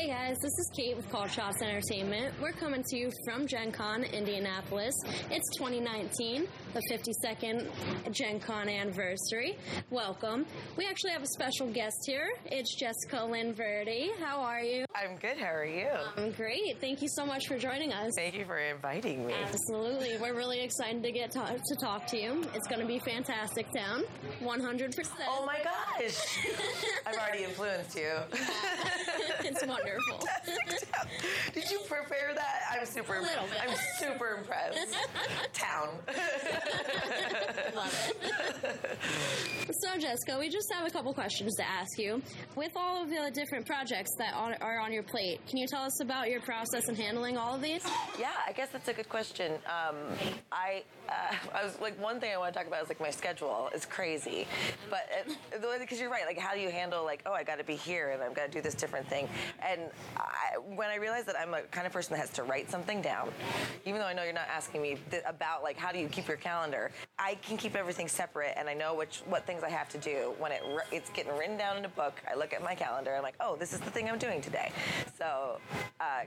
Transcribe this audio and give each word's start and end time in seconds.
Hey 0.00 0.08
guys, 0.08 0.38
this 0.38 0.58
is 0.58 0.70
Kate 0.74 0.96
with 0.96 1.10
Call 1.10 1.26
Shots 1.26 1.60
Entertainment. 1.60 2.32
We're 2.40 2.52
coming 2.52 2.82
to 2.84 2.96
you 2.96 3.10
from 3.22 3.46
Gen 3.46 3.70
Con, 3.70 4.02
Indianapolis. 4.02 4.94
It's 5.30 5.46
2019, 5.58 6.48
the 6.72 6.80
52nd 6.90 8.10
Gen 8.10 8.40
Con 8.40 8.70
anniversary. 8.70 9.58
Welcome. 9.90 10.46
We 10.78 10.86
actually 10.86 11.10
have 11.10 11.22
a 11.22 11.26
special 11.26 11.70
guest 11.70 11.98
here. 12.06 12.30
It's 12.46 12.74
Jessica 12.76 13.26
Lynn 13.26 13.52
Verdi. 13.52 14.10
How 14.24 14.40
are 14.40 14.62
you? 14.62 14.86
I'm 14.94 15.16
good. 15.16 15.36
How 15.36 15.52
are 15.52 15.66
you? 15.66 15.90
I'm 16.16 16.32
great. 16.32 16.80
Thank 16.80 17.02
you 17.02 17.08
so 17.08 17.26
much 17.26 17.46
for 17.46 17.58
joining 17.58 17.92
us. 17.92 18.12
Thank 18.16 18.36
you 18.36 18.46
for 18.46 18.56
inviting 18.56 19.26
me. 19.26 19.34
Absolutely. 19.34 20.16
We're 20.16 20.34
really 20.34 20.62
excited 20.62 21.02
to 21.02 21.12
get 21.12 21.32
to, 21.32 21.40
to 21.40 21.76
talk 21.76 22.06
to 22.06 22.16
you. 22.16 22.42
It's 22.54 22.66
going 22.68 22.80
to 22.80 22.86
be 22.86 23.00
fantastic 23.00 23.66
town. 23.76 24.04
100%. 24.40 24.94
Oh 25.28 25.44
my 25.44 25.58
gosh. 25.62 26.38
I've 27.06 27.18
already 27.18 27.44
influenced 27.44 27.94
you. 27.98 28.12
it's 29.44 29.60
wonderful. 29.66 29.89
Did 31.54 31.70
you 31.70 31.80
prepare 31.88 32.34
that? 32.34 32.60
I'm 32.72 32.86
super 32.86 33.20
bit. 33.20 33.38
I'm 33.60 33.76
super 33.98 34.36
impressed. 34.38 34.96
Town. 35.52 35.88
Love 37.74 38.12
it. 38.22 38.49
so, 39.70 39.98
Jessica, 39.98 40.38
we 40.38 40.48
just 40.48 40.72
have 40.72 40.86
a 40.86 40.90
couple 40.90 41.12
questions 41.12 41.54
to 41.56 41.66
ask 41.66 41.98
you. 41.98 42.22
With 42.56 42.72
all 42.76 43.02
of 43.02 43.08
the 43.08 43.30
different 43.32 43.66
projects 43.66 44.10
that 44.18 44.34
are 44.34 44.78
on 44.78 44.92
your 44.92 45.02
plate, 45.02 45.40
can 45.48 45.58
you 45.58 45.66
tell 45.66 45.82
us 45.82 46.00
about 46.00 46.30
your 46.30 46.40
process 46.40 46.88
in 46.88 46.94
handling 46.94 47.36
all 47.36 47.54
of 47.54 47.62
these? 47.62 47.82
Yeah, 48.18 48.32
I 48.46 48.52
guess 48.52 48.68
that's 48.72 48.88
a 48.88 48.92
good 48.92 49.08
question. 49.08 49.52
Um, 49.66 49.96
I 50.52 50.82
uh, 51.08 51.34
I 51.54 51.64
was 51.64 51.78
like 51.80 52.00
one 52.00 52.20
thing 52.20 52.32
I 52.32 52.38
want 52.38 52.52
to 52.52 52.58
talk 52.58 52.66
about 52.66 52.82
is 52.82 52.88
like 52.88 53.00
my 53.00 53.10
schedule 53.10 53.70
is 53.74 53.84
crazy, 53.84 54.46
but 54.88 55.08
because 55.80 56.00
you're 56.00 56.10
right, 56.10 56.24
like 56.26 56.38
how 56.38 56.54
do 56.54 56.60
you 56.60 56.70
handle 56.70 57.04
like 57.04 57.22
oh 57.26 57.32
I 57.32 57.42
got 57.42 57.58
to 57.58 57.64
be 57.64 57.74
here 57.74 58.10
and 58.10 58.22
I've 58.22 58.34
got 58.34 58.46
to 58.46 58.52
do 58.52 58.60
this 58.60 58.74
different 58.74 59.08
thing, 59.08 59.28
and 59.66 59.82
I, 60.16 60.58
when 60.74 60.88
I 60.88 60.96
realized 60.96 61.26
that 61.26 61.36
I'm 61.38 61.54
a 61.54 61.62
kind 61.62 61.86
of 61.86 61.92
person 61.92 62.14
that 62.14 62.20
has 62.20 62.30
to 62.30 62.42
write 62.42 62.70
something 62.70 63.00
down, 63.00 63.30
even 63.84 64.00
though 64.00 64.06
I 64.06 64.12
know 64.12 64.22
you're 64.24 64.32
not 64.32 64.48
asking 64.48 64.82
me 64.82 64.96
th- 65.10 65.22
about 65.26 65.62
like 65.62 65.76
how 65.76 65.92
do 65.92 65.98
you 65.98 66.08
keep 66.08 66.28
your 66.28 66.36
calendar, 66.36 66.90
I 67.18 67.34
can 67.36 67.56
keep 67.56 67.74
everything 67.74 68.08
separate 68.08 68.49
and 68.56 68.68
I 68.68 68.74
know 68.74 68.94
which 68.94 69.22
what 69.26 69.46
things 69.46 69.62
I 69.62 69.70
have 69.70 69.88
to 69.90 69.98
do 69.98 70.32
when 70.38 70.52
it 70.52 70.62
it's 70.92 71.10
getting 71.10 71.36
written 71.36 71.56
down 71.56 71.76
in 71.76 71.84
a 71.84 71.88
book. 71.88 72.20
I 72.30 72.34
look 72.36 72.52
at 72.52 72.62
my 72.62 72.74
calendar, 72.74 73.14
I'm 73.14 73.22
like 73.22 73.34
oh 73.40 73.56
this 73.56 73.72
is 73.72 73.80
the 73.80 73.90
thing 73.90 74.08
I'm 74.08 74.18
doing 74.18 74.40
today, 74.40 74.70
so 75.18 75.58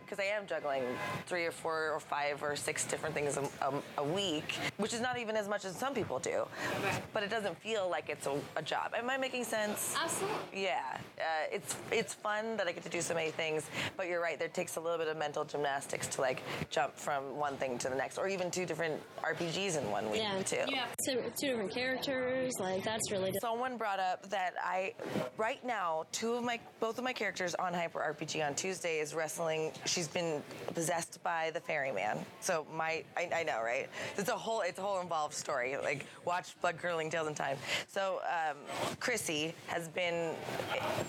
because 0.04 0.20
I 0.20 0.24
am 0.30 0.46
juggling 0.48 0.84
three 1.26 1.46
or 1.46 1.52
four 1.52 1.92
or 1.92 2.00
five 2.00 2.42
or 2.44 2.56
six 2.56 2.86
different 2.86 3.16
things 3.16 3.38
a, 3.38 3.42
a, 3.62 3.74
a 4.00 4.04
week, 4.04 4.56
which 4.78 4.94
is 4.94 5.02
not 5.02 5.18
even 5.18 5.36
as 5.36 5.48
much 5.48 5.66
as 5.66 5.76
some 5.76 5.94
people 5.94 6.20
do, 6.20 6.46
but 7.14 7.24
it 7.24 7.30
doesn't 7.30 7.58
feel 7.62 7.90
like 7.90 8.10
it's 8.10 8.28
a, 8.28 8.40
a 8.56 8.62
job. 8.62 8.94
Am 8.96 9.10
I 9.10 9.18
making 9.18 9.44
sense? 9.44 9.96
Absolutely. 10.02 10.38
Yeah, 10.64 10.82
uh, 11.20 11.24
it's 11.52 11.76
it's 11.92 12.14
fun 12.14 12.56
that 12.58 12.68
I 12.68 12.72
get 12.72 12.84
to 12.84 12.90
do 12.90 13.02
so 13.02 13.14
many 13.14 13.32
things, 13.32 13.66
but 13.98 14.08
you're 14.08 14.22
right. 14.22 14.38
There 14.38 14.48
takes 14.48 14.76
a 14.76 14.80
little 14.80 14.98
bit 14.98 15.08
of 15.08 15.18
mental 15.18 15.44
gymnastics 15.46 16.08
to 16.08 16.22
like 16.22 16.42
jump 16.70 16.96
from 16.96 17.36
one 17.38 17.58
thing 17.58 17.78
to 17.80 17.90
the 17.90 17.96
next, 17.96 18.18
or 18.18 18.28
even 18.28 18.52
two 18.52 18.66
different 18.66 19.02
RPGs 19.24 19.78
in 19.78 19.90
one 19.90 20.10
week 20.12 20.22
Yeah, 20.22 20.42
too. 20.44 20.58
have 20.76 20.96
two, 21.08 21.24
two 21.40 21.48
different 21.50 21.72
characters. 21.72 22.13
Like 22.60 22.84
that's 22.84 23.12
really. 23.12 23.32
Someone 23.42 23.78
brought 23.78 24.00
up 24.00 24.30
that 24.30 24.54
I, 24.64 24.94
right 25.38 25.64
now, 25.66 26.06
two 26.12 26.34
of 26.34 26.44
my, 26.44 26.60
both 26.80 26.98
of 26.98 27.04
my 27.04 27.14
characters 27.14 27.56
on 27.56 27.74
Hyper 27.74 28.00
RPG 28.00 28.46
on 28.46 28.56
Tuesday 28.56 29.00
is 29.00 29.14
wrestling. 29.14 29.72
She's 29.86 30.08
been 30.08 30.44
possessed 30.74 31.22
by 31.24 31.52
the 31.54 31.60
ferryman. 31.60 32.20
So 32.42 32.66
my, 32.74 33.04
I, 33.18 33.30
I 33.36 33.44
know, 33.44 33.62
right? 33.64 33.90
It's 34.18 34.30
a 34.30 34.36
whole, 34.36 34.62
it's 34.62 34.80
a 34.80 34.82
whole 34.82 35.02
involved 35.02 35.34
story. 35.34 35.78
Like 35.78 36.06
watch 36.26 36.60
Blood 36.62 36.78
Curdling 36.78 37.10
Tales 37.10 37.28
in 37.28 37.36
Time. 37.36 37.58
So 37.88 38.20
um, 38.28 38.58
Chrissy 39.00 39.54
has 39.68 39.88
been 39.88 40.36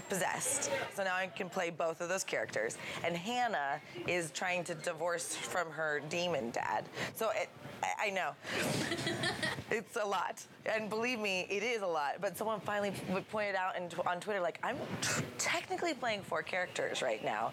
possessed. 0.08 0.70
So 0.94 1.04
now 1.04 1.14
I 1.16 1.26
can 1.26 1.48
play 1.48 1.70
both 1.70 2.00
of 2.00 2.08
those 2.08 2.24
characters. 2.24 2.76
And 3.04 3.16
Hannah 3.16 3.80
is 4.06 4.30
trying 4.30 4.64
to 4.64 4.74
divorce 4.74 5.34
from 5.36 5.70
her 5.70 6.00
demon 6.08 6.50
dad. 6.50 6.84
So 7.14 7.30
it, 7.34 7.48
I, 7.82 8.06
I 8.06 8.10
know. 8.10 8.30
It's 9.70 9.96
a 9.96 10.06
lot, 10.06 10.40
and 10.66 10.88
believe 10.88 11.18
me, 11.18 11.46
it 11.50 11.62
is 11.62 11.82
a 11.82 11.86
lot. 11.86 12.16
But 12.20 12.36
someone 12.36 12.60
finally 12.60 12.92
pointed 13.32 13.56
out 13.56 13.76
in, 13.76 13.88
on 14.06 14.20
Twitter, 14.20 14.40
like 14.40 14.60
I'm 14.62 14.76
t- 15.00 15.24
technically 15.38 15.94
playing 15.94 16.22
four 16.22 16.42
characters 16.42 17.02
right 17.02 17.24
now 17.24 17.50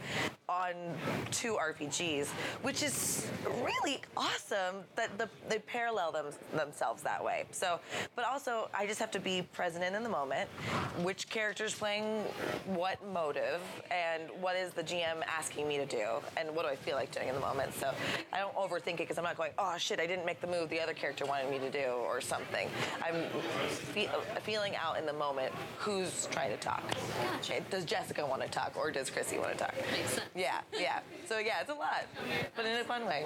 on 0.50 0.74
two 1.32 1.58
RPGs, 1.60 2.28
which 2.62 2.84
is 2.84 3.28
really 3.64 4.02
awesome 4.18 4.84
that 4.96 5.18
the, 5.18 5.30
they 5.48 5.60
parallel 5.60 6.12
them, 6.12 6.26
themselves 6.54 7.02
that 7.04 7.24
way. 7.24 7.46
So, 7.52 7.80
but 8.16 8.26
also 8.26 8.70
I 8.74 8.86
just 8.86 9.00
have 9.00 9.12
to 9.12 9.20
be 9.20 9.42
present 9.54 9.84
in 9.84 10.04
the 10.04 10.10
moment. 10.10 10.50
Which 11.02 11.30
character's 11.30 11.74
playing 11.74 12.24
what 12.66 13.00
motive, 13.12 13.62
and 13.90 14.24
what 14.42 14.56
is 14.56 14.74
the 14.74 14.84
GM 14.84 15.24
asking 15.28 15.68
me 15.68 15.78
to 15.78 15.86
do, 15.86 16.06
and 16.38 16.54
what 16.54 16.66
do 16.66 16.70
I 16.70 16.76
feel 16.76 16.98
like 16.98 17.12
doing 17.12 17.30
in 17.30 17.36
the 17.36 17.42
moment. 17.42 17.74
So 17.74 17.92
I 18.34 18.40
don't 18.40 18.56
overthink 18.56 18.96
it 18.96 18.98
because 18.98 19.18
I'm 19.18 19.24
not 19.24 19.38
going, 19.38 19.54
oh 19.58 19.78
shit, 19.78 20.00
I 20.00 20.06
didn't 20.12 20.26
make 20.26 20.42
the 20.42 20.48
move 20.48 20.70
the 20.70 20.82
other 20.82 20.94
character 20.94 21.26
wanted 21.26 21.50
me 21.50 21.58
to 21.58 21.72
do, 21.72 21.86
or 22.06 22.20
something. 22.20 22.68
I'm 23.02 23.24
fe- 23.94 24.10
feeling 24.44 24.76
out 24.76 24.98
in 25.00 25.06
the 25.06 25.14
moment 25.14 25.54
who's 25.78 26.28
trying 26.32 26.52
to 26.52 26.58
talk. 26.58 26.84
Gotcha. 27.32 27.62
Does 27.70 27.86
Jessica 27.86 28.26
want 28.26 28.42
to 28.42 28.50
talk, 28.50 28.74
or 28.76 28.92
does 28.92 29.10
Chrissy 29.10 29.38
want 29.38 29.54
to 29.54 29.58
talk? 29.58 29.74
Makes 29.94 30.10
sense. 30.10 30.22
Yeah, 30.36 30.60
yeah. 30.78 31.00
So 31.30 31.40
yeah, 31.40 31.62
it's 31.62 31.70
a 31.70 31.74
lot, 31.74 32.06
but 32.58 32.66
in 32.66 32.76
a 32.82 32.84
fun 32.84 33.06
way. 33.06 33.26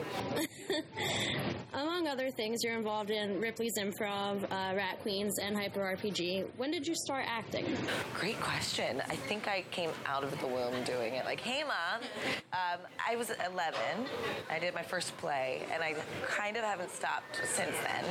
Among 1.74 2.08
other 2.08 2.30
things, 2.32 2.64
you're 2.64 2.78
involved 2.78 3.10
in 3.10 3.42
Ripley's 3.42 3.78
Improv, 3.78 4.44
uh, 4.44 4.76
Rat 4.76 5.02
Queens, 5.02 5.40
and 5.40 5.58
Hyper 5.58 5.82
RPG. 5.82 6.46
When 6.56 6.72
did 6.72 6.88
you 6.88 6.94
start 6.96 7.26
acting? 7.28 7.66
Great 8.14 8.40
question. 8.40 9.02
I 9.10 9.16
think 9.16 9.48
I 9.48 9.66
came 9.72 9.90
out 10.06 10.24
of 10.24 10.40
the 10.40 10.48
womb 10.48 10.84
doing 10.86 11.16
it. 11.16 11.26
Like, 11.26 11.42
hey, 11.42 11.64
mom. 11.64 12.02
Um, 12.54 12.80
I 13.06 13.18
was 13.18 13.30
11. 13.30 13.74
I 14.50 14.60
did 14.60 14.74
my 14.74 14.84
first 14.84 15.18
play, 15.18 15.64
and 15.74 15.84
I 15.84 15.96
kind 16.28 16.56
of 16.56 16.64
haven't 16.76 16.92
stopped 16.92 17.38
since 17.46 17.72
then. 17.84 18.04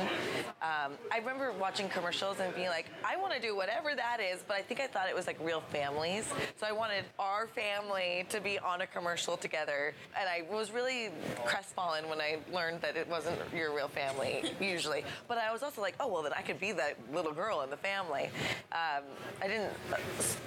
Um, 0.59 0.93
I 1.11 1.19
remember 1.19 1.51
watching 1.51 1.87
commercials 1.87 2.39
and 2.39 2.53
being 2.55 2.69
like, 2.69 2.87
I 3.03 3.15
want 3.15 3.31
to 3.33 3.39
do 3.39 3.55
whatever 3.55 3.93
that 3.95 4.17
is, 4.19 4.43
but 4.47 4.57
I 4.57 4.63
think 4.63 4.79
I 4.79 4.87
thought 4.87 5.07
it 5.07 5.13
was 5.15 5.27
like 5.27 5.37
real 5.39 5.61
families. 5.71 6.27
So 6.59 6.65
I 6.65 6.71
wanted 6.71 7.05
our 7.19 7.45
family 7.45 8.25
to 8.29 8.41
be 8.41 8.57
on 8.57 8.81
a 8.81 8.87
commercial 8.87 9.37
together, 9.37 9.93
and 10.19 10.27
I 10.27 10.51
was 10.51 10.71
really 10.71 11.11
crestfallen 11.45 12.09
when 12.09 12.19
I 12.19 12.39
learned 12.51 12.81
that 12.81 12.97
it 12.97 13.07
wasn't 13.07 13.37
your 13.55 13.71
real 13.71 13.87
family 13.87 14.43
usually. 14.59 15.03
But 15.27 15.37
I 15.37 15.53
was 15.53 15.61
also 15.61 15.81
like, 15.81 15.93
oh 15.99 16.07
well, 16.07 16.23
then 16.23 16.33
I 16.35 16.41
could 16.41 16.59
be 16.59 16.71
that 16.71 16.97
little 17.13 17.33
girl 17.33 17.61
in 17.61 17.69
the 17.69 17.77
family. 17.77 18.31
Um, 18.71 19.03
I 19.43 19.47
didn't 19.47 19.73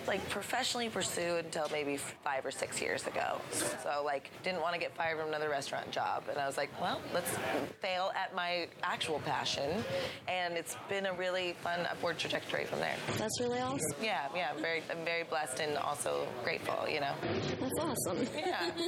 like 0.09 0.29
professionally 0.29 0.89
pursue 0.89 1.37
until 1.37 1.69
maybe 1.71 1.99
five 1.99 2.45
or 2.45 2.51
six 2.51 2.81
years 2.81 3.07
ago. 3.07 3.41
So 3.53 4.03
like, 4.05 4.31
didn't 4.43 4.61
want 4.61 4.75
to 4.75 4.81
get 4.81 4.97
fired 4.97 5.19
from 5.19 5.29
another 5.29 5.51
restaurant 5.51 5.93
job, 5.93 6.25
and 6.29 6.37
I 6.37 6.49
was 6.49 6.57
like, 6.57 6.71
well, 6.81 7.01
let's 7.15 7.31
fail 7.81 8.08
at 8.15 8.35
my 8.35 8.69
actual 8.83 9.21
passion, 9.21 9.85
and 10.27 10.55
it's 10.55 10.77
been 10.89 11.07
a 11.07 11.13
really 11.13 11.55
fun 11.63 11.81
upward 11.91 12.19
trajectory 12.19 12.65
from 12.65 12.81
there. 12.81 12.97
That's 13.17 13.41
really 13.41 13.61
awesome. 13.61 13.79
Yeah, 14.03 14.29
yeah, 14.35 14.51
I'm 14.55 14.63
very, 14.63 14.83
I'm 14.91 15.05
very 15.05 15.25
blessed 15.25 15.61
and 15.61 15.77
also 15.79 16.27
grateful. 16.45 16.89
You 16.89 17.01
know. 17.01 17.15
That's 17.61 17.79
awesome. 17.79 18.27
Yeah. 18.37 18.71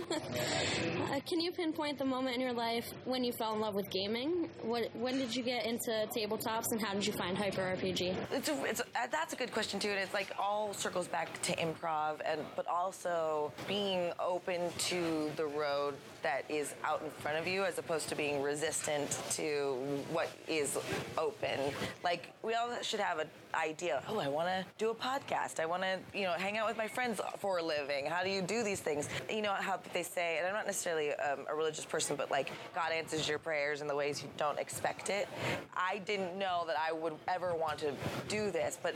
Uh, 1.11 1.19
can 1.29 1.41
you 1.41 1.51
pinpoint 1.51 1.99
the 1.99 2.05
moment 2.05 2.37
in 2.37 2.41
your 2.41 2.53
life 2.53 2.93
when 3.05 3.25
you 3.25 3.33
fell 3.33 3.53
in 3.55 3.61
love 3.61 3.75
with 3.75 3.91
gaming? 3.91 4.49
What, 4.63 4.95
when 4.95 5.19
did 5.19 5.35
you 5.35 5.43
get 5.43 5.67
into 5.67 5.91
tabletops, 6.17 6.67
and 6.71 6.81
how 6.81 6.95
did 6.95 7.05
you 7.05 7.13
find 7.13 7.37
Hyper 7.37 7.63
RPG? 7.77 8.15
It's 8.31 8.49
a, 8.49 8.65
it's 8.65 8.81
a, 8.81 8.85
uh, 8.85 9.07
that's 9.11 9.33
a 9.33 9.37
good 9.37 9.53
question 9.53 9.81
too, 9.81 9.89
and 9.89 9.99
it's 9.99 10.15
like 10.15 10.33
all 10.39 10.73
circles 10.73 11.09
back 11.09 11.41
to 11.43 11.57
improv, 11.57 12.21
and 12.25 12.41
but 12.55 12.67
also 12.69 13.53
being 13.67 14.13
open 14.21 14.61
to 14.79 15.31
the 15.37 15.47
road 15.47 15.95
that 16.23 16.45
is 16.49 16.75
out 16.85 17.03
in 17.03 17.11
front 17.11 17.39
of 17.39 17.47
you, 17.47 17.65
as 17.65 17.79
opposed 17.79 18.09
to 18.11 18.15
being 18.15 18.43
resistant 18.43 19.10
to 19.31 19.75
what 20.13 20.29
is 20.49 20.79
open. 21.19 21.59
Like 22.05 22.33
we 22.43 22.55
all 22.55 22.71
should 22.83 23.01
have 23.01 23.19
an 23.19 23.29
idea. 23.55 24.03
Oh, 24.09 24.19
I 24.19 24.29
want 24.29 24.49
to 24.49 24.65
do 24.79 24.91
a 24.91 24.95
podcast. 24.95 25.61
I 25.61 25.67
want 25.67 25.83
to, 25.83 25.99
you 26.15 26.25
know, 26.25 26.33
hang 26.33 26.59
out 26.59 26.69
with 26.69 26.77
my 26.77 26.89
friends 26.89 27.21
for 27.39 27.59
a 27.59 27.63
living. 27.63 28.07
How 28.07 28.23
do 28.23 28.31
you 28.31 28.43
do 28.43 28.63
these 28.63 28.81
things? 28.81 29.09
You 29.29 29.43
know 29.43 29.53
how 29.53 29.81
they 29.93 30.03
say, 30.03 30.39
and 30.39 30.47
I'm 30.47 30.55
not 30.55 30.67
necessarily 30.67 31.13
um, 31.15 31.41
a 31.49 31.55
religious 31.55 31.85
person, 31.85 32.17
but 32.17 32.31
like 32.31 32.51
God 32.75 32.93
answers 32.93 33.29
your 33.29 33.39
prayers 33.39 33.81
in 33.81 33.87
the 33.87 33.97
ways 33.97 34.23
you 34.23 34.29
don't 34.37 34.59
expect 34.59 35.11
it. 35.11 35.29
I 35.77 35.99
didn't 35.99 36.39
know 36.39 36.65
that 36.67 36.77
I 36.79 36.93
would 36.93 37.15
ever 37.29 37.55
want 37.55 37.79
to 37.79 37.93
do 38.29 38.51
this, 38.51 38.79
but 38.83 38.95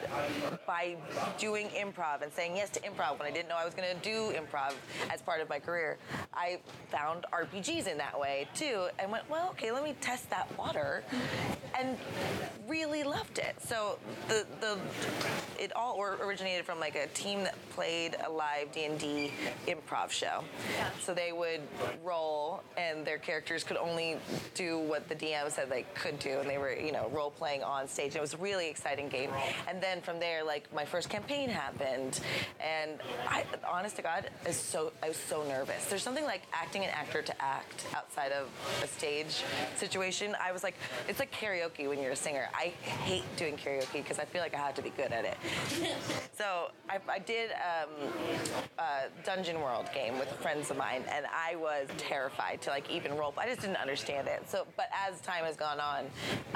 by 0.66 0.96
doing 1.38 1.68
improv 1.68 2.22
and 2.22 2.32
saying 2.32 2.56
yes 2.56 2.70
to 2.70 2.80
improv 2.80 3.18
when 3.18 3.28
I 3.28 3.30
didn't 3.30 3.48
know 3.48 3.56
I 3.56 3.64
was 3.64 3.74
going 3.74 3.88
to 3.88 4.02
do 4.02 4.32
improv 4.32 4.74
as 5.10 5.22
part 5.22 5.40
of 5.40 5.48
my 5.48 5.58
career, 5.58 5.98
I 6.32 6.60
found 6.90 7.26
RPGs 7.32 7.86
in 7.86 7.98
that 7.98 8.18
way 8.18 8.48
too, 8.54 8.88
and 8.98 9.10
went, 9.10 9.28
well, 9.28 9.50
okay, 9.50 9.72
let 9.72 9.84
me 9.84 9.94
test 10.04 10.28
that 10.28 10.46
water, 10.58 11.02
and 11.78 11.96
really 12.68 13.04
loved 13.04 13.38
it. 13.38 13.54
So 13.64 13.98
the 14.28 14.46
the 14.60 14.78
it 15.58 15.74
all 15.74 15.98
originated 16.02 16.66
from 16.66 16.78
like 16.78 16.94
a 16.94 17.06
team 17.08 17.42
that 17.44 17.54
played 17.70 18.14
a 18.26 18.30
live 18.30 18.70
D 18.70 18.84
and 18.84 18.98
D 18.98 19.32
improv 19.66 20.10
show. 20.10 20.44
So 21.00 21.14
they 21.14 21.32
would 21.32 21.62
roll, 22.04 22.62
and 22.76 23.06
their 23.06 23.16
characters 23.16 23.64
could 23.64 23.78
only 23.78 24.18
do 24.54 24.78
what 24.78 25.08
the 25.08 25.14
DM 25.14 25.50
said 25.50 25.70
they 25.70 25.86
could 25.94 26.18
do, 26.18 26.38
and 26.40 26.50
they 26.50 26.58
were 26.58 26.74
you 26.74 26.92
know 26.92 27.10
role 27.10 27.30
playing 27.30 27.62
on 27.62 27.88
stage. 27.88 28.14
It 28.14 28.20
was 28.20 28.34
a 28.34 28.38
really 28.38 28.68
exciting 28.68 29.08
game, 29.08 29.30
and 29.66 29.82
then 29.82 30.02
from 30.02 30.20
there, 30.20 30.44
like 30.44 30.72
my 30.74 30.84
first 30.84 31.08
campaign 31.08 31.48
happened, 31.48 32.20
and 32.60 33.00
I, 33.26 33.44
honest 33.66 33.96
to 33.96 34.02
God, 34.02 34.28
is 34.46 34.56
so 34.56 34.92
I 35.02 35.08
was 35.08 35.16
so 35.16 35.44
nervous. 35.44 35.86
There's 35.86 36.02
something 36.02 36.24
like 36.24 36.42
acting 36.52 36.84
an 36.84 36.90
actor 36.90 37.22
to 37.22 37.42
act 37.42 37.86
outside 37.96 38.32
of 38.32 38.48
a 38.82 38.86
stage 38.86 39.42
situation. 39.76 39.93
I 39.98 40.52
was 40.52 40.62
like, 40.62 40.74
it's 41.08 41.18
like 41.18 41.32
karaoke 41.32 41.88
when 41.88 42.00
you're 42.00 42.12
a 42.12 42.16
singer. 42.16 42.48
I 42.54 42.72
hate 42.82 43.24
doing 43.36 43.56
karaoke 43.56 43.92
because 43.94 44.18
I 44.18 44.24
feel 44.24 44.42
like 44.42 44.54
I 44.54 44.58
have 44.58 44.74
to 44.74 44.82
be 44.82 44.90
good 44.90 45.12
at 45.12 45.24
it. 45.24 45.36
so 46.36 46.70
I, 46.88 46.98
I 47.08 47.18
did 47.20 47.50
um, 47.52 48.12
a 48.78 49.24
Dungeon 49.24 49.60
World 49.60 49.88
game 49.94 50.18
with 50.18 50.28
friends 50.32 50.70
of 50.70 50.76
mine, 50.76 51.04
and 51.10 51.26
I 51.26 51.56
was 51.56 51.88
terrified 51.96 52.60
to 52.62 52.70
like 52.70 52.90
even 52.90 53.16
roll. 53.16 53.32
I 53.36 53.46
just 53.46 53.60
didn't 53.60 53.76
understand 53.76 54.26
it. 54.28 54.48
So, 54.48 54.66
but 54.76 54.88
as 55.06 55.20
time 55.20 55.44
has 55.44 55.56
gone 55.56 55.80
on, 55.80 56.06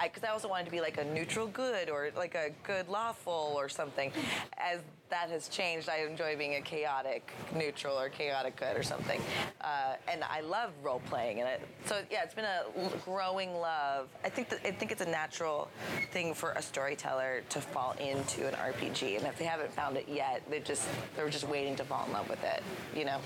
because 0.02 0.24
I 0.24 0.28
also 0.28 0.48
wanted 0.48 0.64
to 0.66 0.70
be 0.72 0.80
like 0.80 0.98
a 0.98 1.04
neutral 1.04 1.46
good 1.46 1.88
or 1.88 2.10
like 2.16 2.34
a 2.34 2.50
good 2.64 2.88
lawful 2.88 3.54
or 3.56 3.68
something. 3.68 4.12
As 4.56 4.80
that 5.10 5.30
has 5.30 5.48
changed, 5.48 5.88
I 5.88 5.98
enjoy 6.04 6.36
being 6.36 6.56
a 6.56 6.60
chaotic 6.60 7.32
neutral 7.54 7.98
or 7.98 8.08
chaotic 8.08 8.56
good 8.56 8.76
or 8.76 8.82
something. 8.82 9.20
Uh, 9.60 9.94
and 10.06 10.22
I 10.24 10.40
love 10.40 10.70
role 10.82 11.00
playing, 11.08 11.40
and 11.40 11.48
it, 11.48 11.62
so 11.86 12.02
yeah, 12.10 12.24
it's 12.24 12.34
been 12.34 12.44
a 12.44 12.64
l- 12.76 12.92
growing 13.28 13.54
love. 13.54 14.08
I 14.24 14.28
think 14.28 14.48
that 14.48 14.60
I 14.64 14.70
think 14.70 14.90
it's 14.90 15.02
a 15.02 15.08
natural 15.08 15.68
thing 16.12 16.34
for 16.34 16.52
a 16.52 16.62
storyteller 16.62 17.42
to 17.50 17.60
fall 17.60 17.94
into 18.00 18.46
an 18.46 18.54
RPG, 18.54 19.18
and 19.18 19.26
if 19.26 19.38
they 19.38 19.44
haven't 19.44 19.72
found 19.72 19.96
it 19.96 20.08
yet, 20.08 20.42
they 20.50 20.60
just 20.60 20.88
they're 21.14 21.28
just 21.28 21.48
waiting 21.48 21.76
to 21.76 21.84
fall 21.84 22.06
in 22.06 22.12
love 22.12 22.28
with 22.28 22.42
it. 22.42 22.62
You 22.96 23.04
know. 23.04 23.18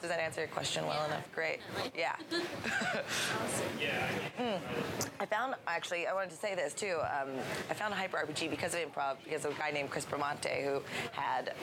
Does 0.00 0.10
that 0.10 0.20
answer 0.20 0.40
your 0.40 0.48
question 0.48 0.86
well 0.86 1.04
enough? 1.06 1.30
Great. 1.32 1.58
Yeah. 1.96 2.16
Mm. 4.38 4.58
I 5.18 5.24
found 5.24 5.54
actually 5.66 6.06
I 6.06 6.12
wanted 6.12 6.30
to 6.30 6.36
say 6.36 6.54
this 6.54 6.74
too. 6.74 6.98
Um, 7.00 7.30
I 7.70 7.74
found 7.74 7.94
a 7.94 7.96
hyper 7.96 8.18
RPG 8.18 8.50
because 8.50 8.74
of 8.74 8.80
improv 8.80 9.16
because 9.24 9.46
of 9.46 9.52
a 9.52 9.58
guy 9.58 9.70
named 9.70 9.88
Chris 9.88 10.04
Bramante 10.04 10.62
who 10.62 10.82
had 11.12 11.54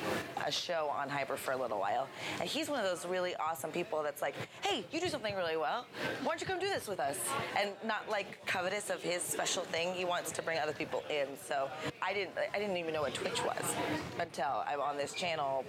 a 0.46 0.52
show 0.52 0.92
on 0.96 1.08
hyper 1.08 1.38
for 1.38 1.52
a 1.52 1.58
little 1.58 1.80
while, 1.80 2.08
and 2.40 2.50
he's 2.50 2.70
one 2.70 2.80
of 2.80 2.86
those 2.86 3.06
really 3.06 3.36
awesome 3.36 3.70
people 3.72 4.02
that's 4.02 4.22
like, 4.22 4.34
hey, 4.62 4.84
you 4.92 5.00
do 5.00 5.08
something 5.08 5.36
really 5.36 5.58
well. 5.58 5.86
Why 6.24 6.30
don't 6.30 6.42
you 6.42 6.48
come 6.48 6.60
do 6.60 6.68
this 6.68 6.88
with 6.88 7.00
us? 7.00 7.18
And 7.56 7.72
not 7.86 8.10
like 8.10 8.46
covetous 8.46 8.90
of 8.90 9.02
his 9.02 9.22
special 9.22 9.64
thing. 9.64 9.94
He 9.94 10.06
wants 10.06 10.32
to 10.32 10.42
bring 10.42 10.60
other 10.60 10.74
people 10.74 11.04
in. 11.10 11.28
So 11.48 11.70
I 12.02 12.14
didn't 12.14 12.32
I 12.54 12.58
didn't 12.58 12.78
even 12.78 12.94
know 12.94 13.02
what 13.02 13.14
Twitch 13.14 13.44
was 13.44 13.76
until 14.20 14.64
I'm 14.68 14.82
on 14.82 14.98
this 14.98 15.14
channel 15.14 15.64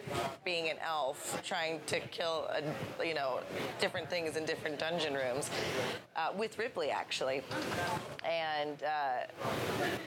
being 0.45 0.71
an 0.71 0.77
elf 0.83 1.41
trying 1.45 1.81
to 1.87 2.01
kill 2.01 2.49
a, 2.51 3.07
you 3.07 3.15
know 3.15 3.41
different 3.81 4.09
things 4.09 4.37
in 4.37 4.45
different 4.45 4.79
dungeon 4.79 5.15
rooms 5.15 5.51
uh, 6.17 6.31
with 6.37 6.59
Ripley 6.59 6.91
actually, 6.91 7.43
and 8.25 8.83
uh, 8.83 9.27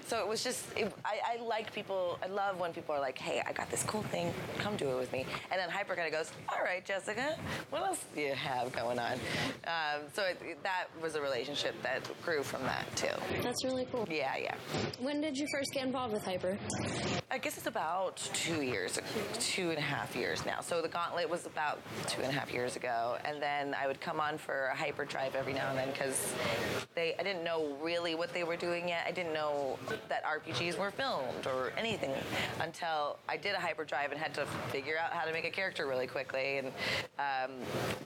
so 0.05 0.19
it 0.19 0.27
was 0.27 0.43
just 0.43 0.65
it, 0.75 0.91
I, 1.05 1.19
I 1.37 1.43
like 1.43 1.73
people. 1.73 2.17
I 2.23 2.27
love 2.27 2.59
when 2.59 2.73
people 2.73 2.95
are 2.95 3.01
like, 3.01 3.17
"Hey, 3.17 3.41
I 3.45 3.51
got 3.51 3.69
this 3.69 3.83
cool 3.83 4.03
thing. 4.03 4.33
Come 4.59 4.77
do 4.77 4.89
it 4.89 4.97
with 4.97 5.11
me." 5.11 5.25
And 5.51 5.59
then 5.59 5.69
Hyper 5.69 5.95
kind 5.95 6.07
of 6.07 6.13
goes, 6.13 6.31
"All 6.49 6.63
right, 6.63 6.83
Jessica, 6.85 7.37
what 7.69 7.83
else 7.83 8.05
do 8.15 8.21
you 8.21 8.33
have 8.33 8.71
going 8.73 8.99
on?" 8.99 9.13
Um, 9.65 10.01
so 10.13 10.23
it, 10.23 10.63
that 10.63 10.85
was 11.01 11.15
a 11.15 11.21
relationship 11.21 11.56
that 11.63 12.09
grew 12.23 12.43
from 12.43 12.63
that 12.63 12.85
too. 12.95 13.07
That's 13.41 13.63
really 13.63 13.87
cool. 13.91 14.07
Yeah, 14.09 14.35
yeah. 14.37 14.55
When 14.99 15.21
did 15.21 15.37
you 15.37 15.47
first 15.51 15.71
get 15.73 15.85
involved 15.85 16.13
with 16.13 16.23
Hyper? 16.23 16.57
I 17.29 17.37
guess 17.37 17.57
it's 17.57 17.67
about 17.67 18.17
two 18.33 18.61
years, 18.61 18.99
two 19.39 19.69
and 19.69 19.77
a 19.77 19.81
half 19.81 20.15
years 20.15 20.45
now. 20.45 20.61
So 20.61 20.81
the 20.81 20.87
Gauntlet 20.87 21.29
was 21.29 21.45
about 21.45 21.79
two 22.07 22.21
and 22.21 22.29
a 22.29 22.33
half 22.33 22.53
years 22.53 22.75
ago, 22.75 23.17
and 23.25 23.41
then 23.41 23.73
I 23.73 23.87
would 23.87 23.99
come 23.99 24.19
on 24.19 24.37
for 24.37 24.67
a 24.67 24.75
Hyper 24.75 25.05
Drive 25.05 25.35
every 25.35 25.53
now 25.53 25.69
and 25.69 25.77
then 25.77 25.91
because 25.91 26.33
they 26.95 27.15
I 27.19 27.23
didn't 27.23 27.43
know 27.43 27.75
really 27.81 28.15
what 28.15 28.33
they 28.33 28.43
were 28.43 28.55
doing 28.55 28.87
yet. 28.87 29.05
I 29.07 29.11
didn't 29.11 29.33
know 29.33 29.77
that 30.09 30.23
RPGs 30.23 30.77
were 30.77 30.91
filmed 30.91 31.47
or 31.47 31.73
anything 31.77 32.11
until 32.61 33.17
I 33.27 33.37
did 33.37 33.55
a 33.55 33.59
Hyper 33.59 33.83
Drive 33.83 34.11
and 34.11 34.19
had 34.19 34.33
to 34.35 34.45
figure 34.71 34.97
out 34.97 35.11
how 35.11 35.25
to 35.25 35.33
make 35.33 35.45
a 35.45 35.49
character 35.49 35.87
really 35.87 36.07
quickly 36.07 36.59
and 36.59 36.67
um, 37.19 37.51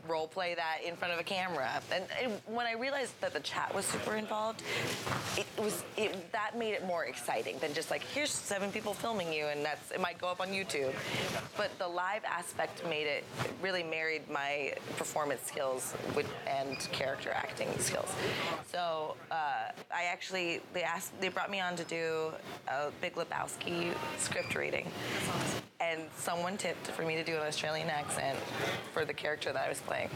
role 0.07 0.27
play 0.27 0.55
that 0.55 0.79
in 0.85 0.95
front 0.95 1.13
of 1.13 1.19
a 1.19 1.23
camera. 1.23 1.81
And, 1.93 2.05
and 2.21 2.33
when 2.47 2.65
I 2.65 2.73
realized 2.73 3.19
that 3.21 3.33
the 3.33 3.39
chat 3.41 3.73
was 3.73 3.85
super 3.85 4.15
involved, 4.15 4.63
it 5.37 5.45
was 5.57 5.83
it, 5.97 6.31
that 6.31 6.57
made 6.57 6.73
it 6.73 6.85
more 6.85 7.05
exciting 7.05 7.57
than 7.59 7.73
just 7.73 7.91
like 7.91 8.03
here's 8.03 8.31
seven 8.31 8.71
people 8.71 8.93
filming 8.93 9.31
you 9.31 9.45
and 9.45 9.63
that's 9.63 9.91
it 9.91 9.99
might 9.99 10.17
go 10.19 10.27
up 10.27 10.41
on 10.41 10.49
YouTube. 10.49 10.93
But 11.57 11.77
the 11.79 11.87
live 11.87 12.23
aspect 12.25 12.85
made 12.87 13.07
it 13.07 13.23
really 13.61 13.83
married 13.83 14.29
my 14.29 14.73
performance 14.97 15.41
skills 15.45 15.93
with 16.15 16.27
and 16.47 16.77
character 16.91 17.31
acting 17.31 17.69
skills. 17.79 18.11
So 18.71 19.15
uh, 19.31 19.71
I 19.93 20.03
actually 20.05 20.61
they 20.73 20.83
asked 20.83 21.19
they 21.21 21.29
brought 21.29 21.51
me 21.51 21.59
on 21.59 21.75
to 21.75 21.83
do 21.83 22.31
a 22.67 22.91
Big 23.01 23.15
Lebowski 23.15 23.93
script 24.17 24.55
reading, 24.55 24.85
and 24.85 25.50
someone 26.21 26.55
tipped 26.55 26.87
for 26.87 27.01
me 27.01 27.15
to 27.15 27.23
do 27.23 27.33
an 27.35 27.41
Australian 27.41 27.89
accent 27.89 28.37
for 28.93 29.05
the 29.05 29.13
character 29.13 29.51
that 29.51 29.65
I 29.65 29.69
was 29.69 29.79
playing, 29.79 30.09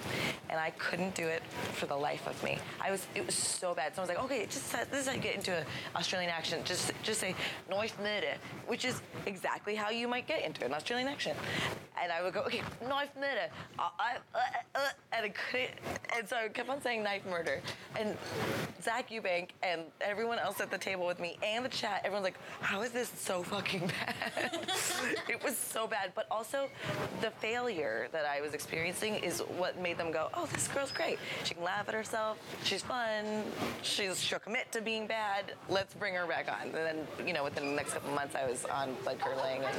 and 0.50 0.60
I 0.60 0.70
couldn't 0.72 1.16
do 1.16 1.28
it 1.28 1.42
for 1.74 1.88
the 1.88 1.96
life 1.96 2.28
of 2.28 2.42
me. 2.44 2.60
I 2.80 2.92
was 2.92 3.08
it 3.16 3.26
was 3.26 3.36
so 3.36 3.74
bad. 3.74 3.92
was 3.98 4.08
like, 4.08 4.24
okay, 4.24 4.46
just 4.46 4.72
this 4.92 5.02
is 5.02 5.08
how 5.08 5.14
you 5.14 5.20
get 5.20 5.36
into 5.36 5.56
an 5.56 5.66
Australian 5.96 6.30
accent. 6.30 6.64
Just 6.66 6.92
just 7.02 7.20
say 7.20 7.36
knife 7.70 7.98
murder, 8.00 8.36
which 8.68 8.86
is 8.86 9.02
exactly 9.26 9.76
how 9.76 9.90
you 9.90 10.08
might 10.08 10.28
get 10.28 10.44
into 10.44 10.64
an 10.66 10.74
Australian 10.74 11.08
accent. 11.08 11.38
And 12.02 12.12
I 12.12 12.22
would 12.22 12.34
go, 12.34 12.42
okay, 12.42 12.62
knife 12.88 13.16
murder, 13.16 13.50
uh, 13.80 13.90
I, 13.98 14.18
uh, 14.34 14.40
uh, 14.76 14.80
and 15.14 15.26
I 15.26 15.30
couldn't, 15.30 15.72
and 16.16 16.28
so 16.28 16.36
I 16.36 16.50
kept 16.50 16.70
on 16.70 16.82
saying 16.82 17.04
knife 17.04 17.26
murder. 17.26 17.62
And 17.98 18.18
Zach 18.82 19.10
Eubank 19.10 19.50
and 19.64 19.82
everyone 20.02 20.38
else 20.38 20.60
at 20.60 20.70
the 20.70 20.78
table 20.78 21.08
with 21.08 21.20
me 21.20 21.38
and 21.42 21.64
the 21.64 21.70
chat, 21.70 22.02
everyone's 22.04 22.26
like, 22.26 22.40
how 22.60 22.82
is 22.82 22.92
this 22.92 23.10
so 23.18 23.44
fucking 23.44 23.88
bad? 23.88 24.68
it 25.30 25.42
was 25.44 25.58
so 25.58 25.88
bad. 25.88 25.95
But 26.14 26.28
also, 26.32 26.70
the 27.22 27.32
failure 27.32 28.08
that 28.12 28.26
I 28.26 28.42
was 28.42 28.54
experiencing 28.54 29.16
is 29.16 29.40
what 29.58 29.80
made 29.80 29.98
them 29.98 30.12
go, 30.12 30.30
oh, 30.34 30.48
this 30.54 30.68
girl's 30.68 30.92
great. 30.92 31.20
She 31.44 31.54
can 31.54 31.64
laugh 31.64 31.88
at 31.88 31.94
herself. 31.94 32.38
She's 32.64 32.82
fun. 32.82 33.44
She's 33.82 34.20
she'll 34.20 34.40
commit 34.40 34.72
to 34.72 34.82
being 34.82 35.08
bad. 35.08 35.54
Let's 35.70 35.94
bring 35.94 36.16
her 36.16 36.26
back 36.26 36.48
on. 36.50 36.68
And 36.68 36.74
then, 36.74 37.08
you 37.26 37.34
know, 37.34 37.44
within 37.44 37.68
the 37.68 37.74
next 37.74 37.94
couple 37.94 38.12
months, 38.12 38.36
I 38.36 38.46
was 38.46 38.66
on 38.66 38.96
Blood 39.04 39.20
Curdling 39.20 39.64
and 39.64 39.76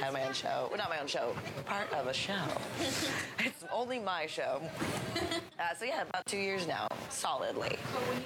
had 0.00 0.12
my 0.12 0.26
own 0.26 0.32
show. 0.32 0.68
Well, 0.68 0.78
not 0.78 0.90
my 0.90 1.00
own 1.00 1.06
show, 1.06 1.34
part 1.64 1.92
of 1.92 2.06
a 2.06 2.14
show. 2.14 2.34
it's 3.38 3.64
only 3.72 3.98
my 3.98 4.26
show. 4.26 4.62
Uh, 5.58 5.74
so 5.78 5.86
yeah, 5.86 6.02
about 6.02 6.26
two 6.26 6.36
years 6.36 6.66
now, 6.66 6.86
solidly, 7.08 7.76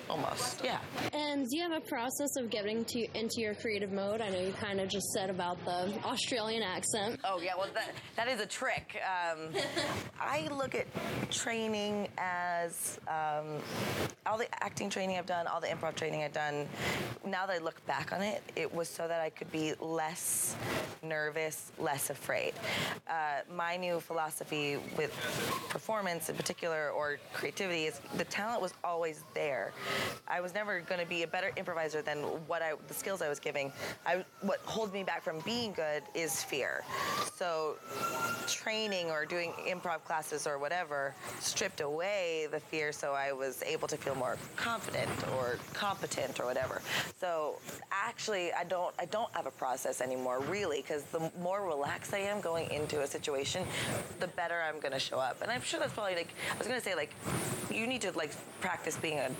almost. 0.08 0.64
Yeah. 0.64 0.80
And 1.12 1.46
do 1.48 1.56
you 1.56 1.62
have 1.62 1.72
a 1.72 1.86
process 1.86 2.36
of 2.36 2.50
getting 2.50 2.84
to 2.86 3.06
into 3.16 3.40
your 3.40 3.54
creative 3.54 3.92
mode? 3.92 4.20
I 4.20 4.30
know 4.30 4.40
you 4.40 4.52
kind 4.52 4.80
of 4.80 4.88
just 4.88 5.06
said 5.12 5.30
about 5.30 5.64
the 5.64 5.92
Australian 6.04 6.64
accent. 6.64 7.20
Oh 7.22 7.40
yeah, 7.40 7.52
well 7.56 7.68
that 7.74 7.92
that 8.16 8.26
is 8.26 8.40
a 8.40 8.46
trick. 8.46 9.00
Um, 9.04 9.50
I 10.20 10.48
look 10.50 10.74
at 10.74 10.86
training 11.30 12.08
as 12.18 12.98
um, 13.06 13.58
all 14.26 14.36
the 14.36 14.48
acting 14.64 14.90
training 14.90 15.16
I've 15.16 15.26
done, 15.26 15.46
all 15.46 15.60
the 15.60 15.68
improv 15.68 15.94
training 15.94 16.24
I've 16.24 16.32
done. 16.32 16.66
Now 17.24 17.46
that 17.46 17.52
I 17.54 17.58
look 17.58 17.84
back 17.86 18.12
on 18.12 18.22
it, 18.22 18.42
it 18.56 18.74
was 18.74 18.88
so 18.88 19.06
that 19.06 19.20
I 19.20 19.30
could 19.30 19.52
be 19.52 19.74
less 19.80 20.56
nervous, 21.02 21.70
less 21.78 22.10
afraid. 22.10 22.54
Uh, 23.08 23.42
my 23.54 23.76
new 23.76 24.00
philosophy 24.00 24.78
with 24.96 25.12
performance 25.68 26.28
in 26.28 26.34
particular 26.34 26.90
or 26.90 27.19
creativity 27.32 27.84
is 27.84 28.00
the 28.16 28.24
talent 28.24 28.60
was 28.60 28.74
always 28.82 29.22
there. 29.34 29.72
I 30.26 30.40
was 30.40 30.54
never 30.54 30.80
going 30.80 31.00
to 31.00 31.06
be 31.06 31.22
a 31.22 31.26
better 31.26 31.52
improviser 31.56 32.02
than 32.02 32.18
what 32.46 32.62
I 32.62 32.72
the 32.88 32.94
skills 32.94 33.22
I 33.22 33.28
was 33.28 33.38
giving. 33.38 33.72
I, 34.04 34.24
what 34.40 34.60
holds 34.64 34.92
me 34.92 35.04
back 35.04 35.22
from 35.22 35.38
being 35.40 35.72
good 35.72 36.02
is 36.14 36.42
fear. 36.42 36.82
So 37.34 37.76
training 38.46 39.10
or 39.10 39.24
doing 39.24 39.52
improv 39.66 40.04
classes 40.04 40.46
or 40.46 40.58
whatever 40.58 41.14
stripped 41.40 41.80
away 41.80 42.48
the 42.50 42.60
fear 42.60 42.92
so 42.92 43.12
I 43.12 43.32
was 43.32 43.62
able 43.62 43.88
to 43.88 43.96
feel 43.96 44.14
more 44.14 44.36
confident 44.56 45.10
or 45.36 45.58
competent 45.72 46.40
or 46.40 46.46
whatever. 46.46 46.82
So 47.18 47.58
actually 47.92 48.52
I 48.52 48.64
don't 48.64 48.94
I 48.98 49.04
don't 49.06 49.32
have 49.34 49.46
a 49.46 49.50
process 49.52 50.00
anymore 50.00 50.40
really 50.40 50.82
because 50.82 51.04
the 51.04 51.30
more 51.40 51.66
relaxed 51.66 52.12
I 52.12 52.18
am 52.18 52.40
going 52.40 52.70
into 52.70 53.02
a 53.02 53.06
situation, 53.06 53.66
the 54.18 54.28
better 54.28 54.60
I'm 54.60 54.80
going 54.80 54.92
to 54.92 54.98
show 54.98 55.18
up. 55.18 55.42
And 55.42 55.50
I'm 55.50 55.62
sure 55.62 55.78
that's 55.78 55.92
probably 55.92 56.16
like 56.16 56.28
I 56.52 56.58
was 56.58 56.66
going 56.66 56.78
to 56.78 56.84
say 56.84 56.94
like 56.94 57.09
like 57.70 57.78
you 57.78 57.86
need 57.86 58.00
to 58.02 58.12
like 58.12 58.32
practice 58.60 58.96
being 58.96 59.18
a, 59.18 59.30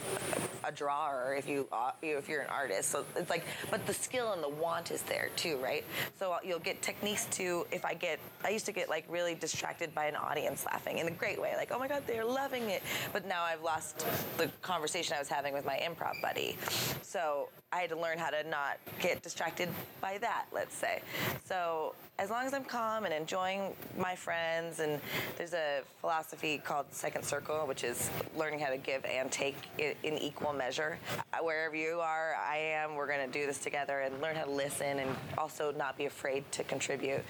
a 0.64 0.72
drawer 0.72 1.34
if 1.36 1.48
you 1.48 1.66
uh, 1.72 1.92
if 2.02 2.28
you're 2.28 2.42
an 2.42 2.50
artist. 2.50 2.90
So 2.90 3.04
it's 3.16 3.30
like, 3.30 3.44
but 3.70 3.86
the 3.86 3.94
skill 3.94 4.32
and 4.32 4.42
the 4.42 4.48
want 4.48 4.90
is 4.90 5.02
there 5.02 5.30
too, 5.36 5.58
right? 5.58 5.84
So 6.18 6.36
you'll 6.44 6.58
get 6.58 6.80
techniques 6.82 7.26
to 7.32 7.66
if 7.72 7.84
I 7.84 7.94
get 7.94 8.18
I 8.44 8.50
used 8.50 8.66
to 8.66 8.72
get 8.72 8.88
like 8.88 9.04
really 9.08 9.34
distracted 9.34 9.94
by 9.94 10.06
an 10.06 10.16
audience 10.16 10.64
laughing 10.64 10.98
in 10.98 11.08
a 11.08 11.10
great 11.10 11.40
way, 11.40 11.54
like 11.56 11.70
oh 11.72 11.78
my 11.78 11.88
god 11.88 12.04
they're 12.06 12.24
loving 12.24 12.70
it, 12.70 12.82
but 13.12 13.26
now 13.26 13.42
I've 13.42 13.62
lost 13.62 14.06
the 14.38 14.48
conversation 14.62 15.14
I 15.16 15.18
was 15.18 15.28
having 15.28 15.52
with 15.52 15.64
my 15.64 15.78
improv 15.78 16.20
buddy. 16.22 16.56
So 17.02 17.48
I 17.72 17.82
had 17.82 17.90
to 17.90 17.96
learn 17.96 18.18
how 18.18 18.30
to 18.30 18.42
not 18.48 18.78
get 19.00 19.22
distracted 19.22 19.68
by 20.00 20.18
that, 20.18 20.46
let's 20.52 20.74
say. 20.74 21.02
So 21.44 21.94
as 22.18 22.28
long 22.28 22.44
as 22.44 22.52
I'm 22.52 22.64
calm 22.64 23.04
and 23.04 23.14
enjoying 23.14 23.74
my 23.96 24.16
friends, 24.16 24.80
and 24.80 25.00
there's 25.38 25.54
a 25.54 25.82
philosophy 26.00 26.58
called 26.58 26.86
Second 26.90 27.24
Circle, 27.24 27.68
which 27.68 27.84
is 27.84 28.10
learning 28.36 28.58
how 28.58 28.70
to 28.70 28.76
give 28.76 29.04
and 29.04 29.30
take 29.30 29.56
in 29.78 30.18
equal 30.18 30.52
measure. 30.52 30.98
Uh, 31.32 31.38
wherever 31.42 31.76
you 31.76 32.00
are, 32.00 32.34
I 32.34 32.56
am, 32.56 32.96
we're 32.96 33.06
going 33.06 33.24
to 33.24 33.38
do 33.38 33.46
this 33.46 33.58
together 33.58 34.00
and 34.00 34.20
learn 34.20 34.34
how 34.34 34.44
to 34.44 34.50
listen 34.50 34.98
and 34.98 35.16
also 35.38 35.72
not 35.72 35.96
be 35.96 36.06
afraid 36.06 36.50
to 36.52 36.64
contribute. 36.64 37.22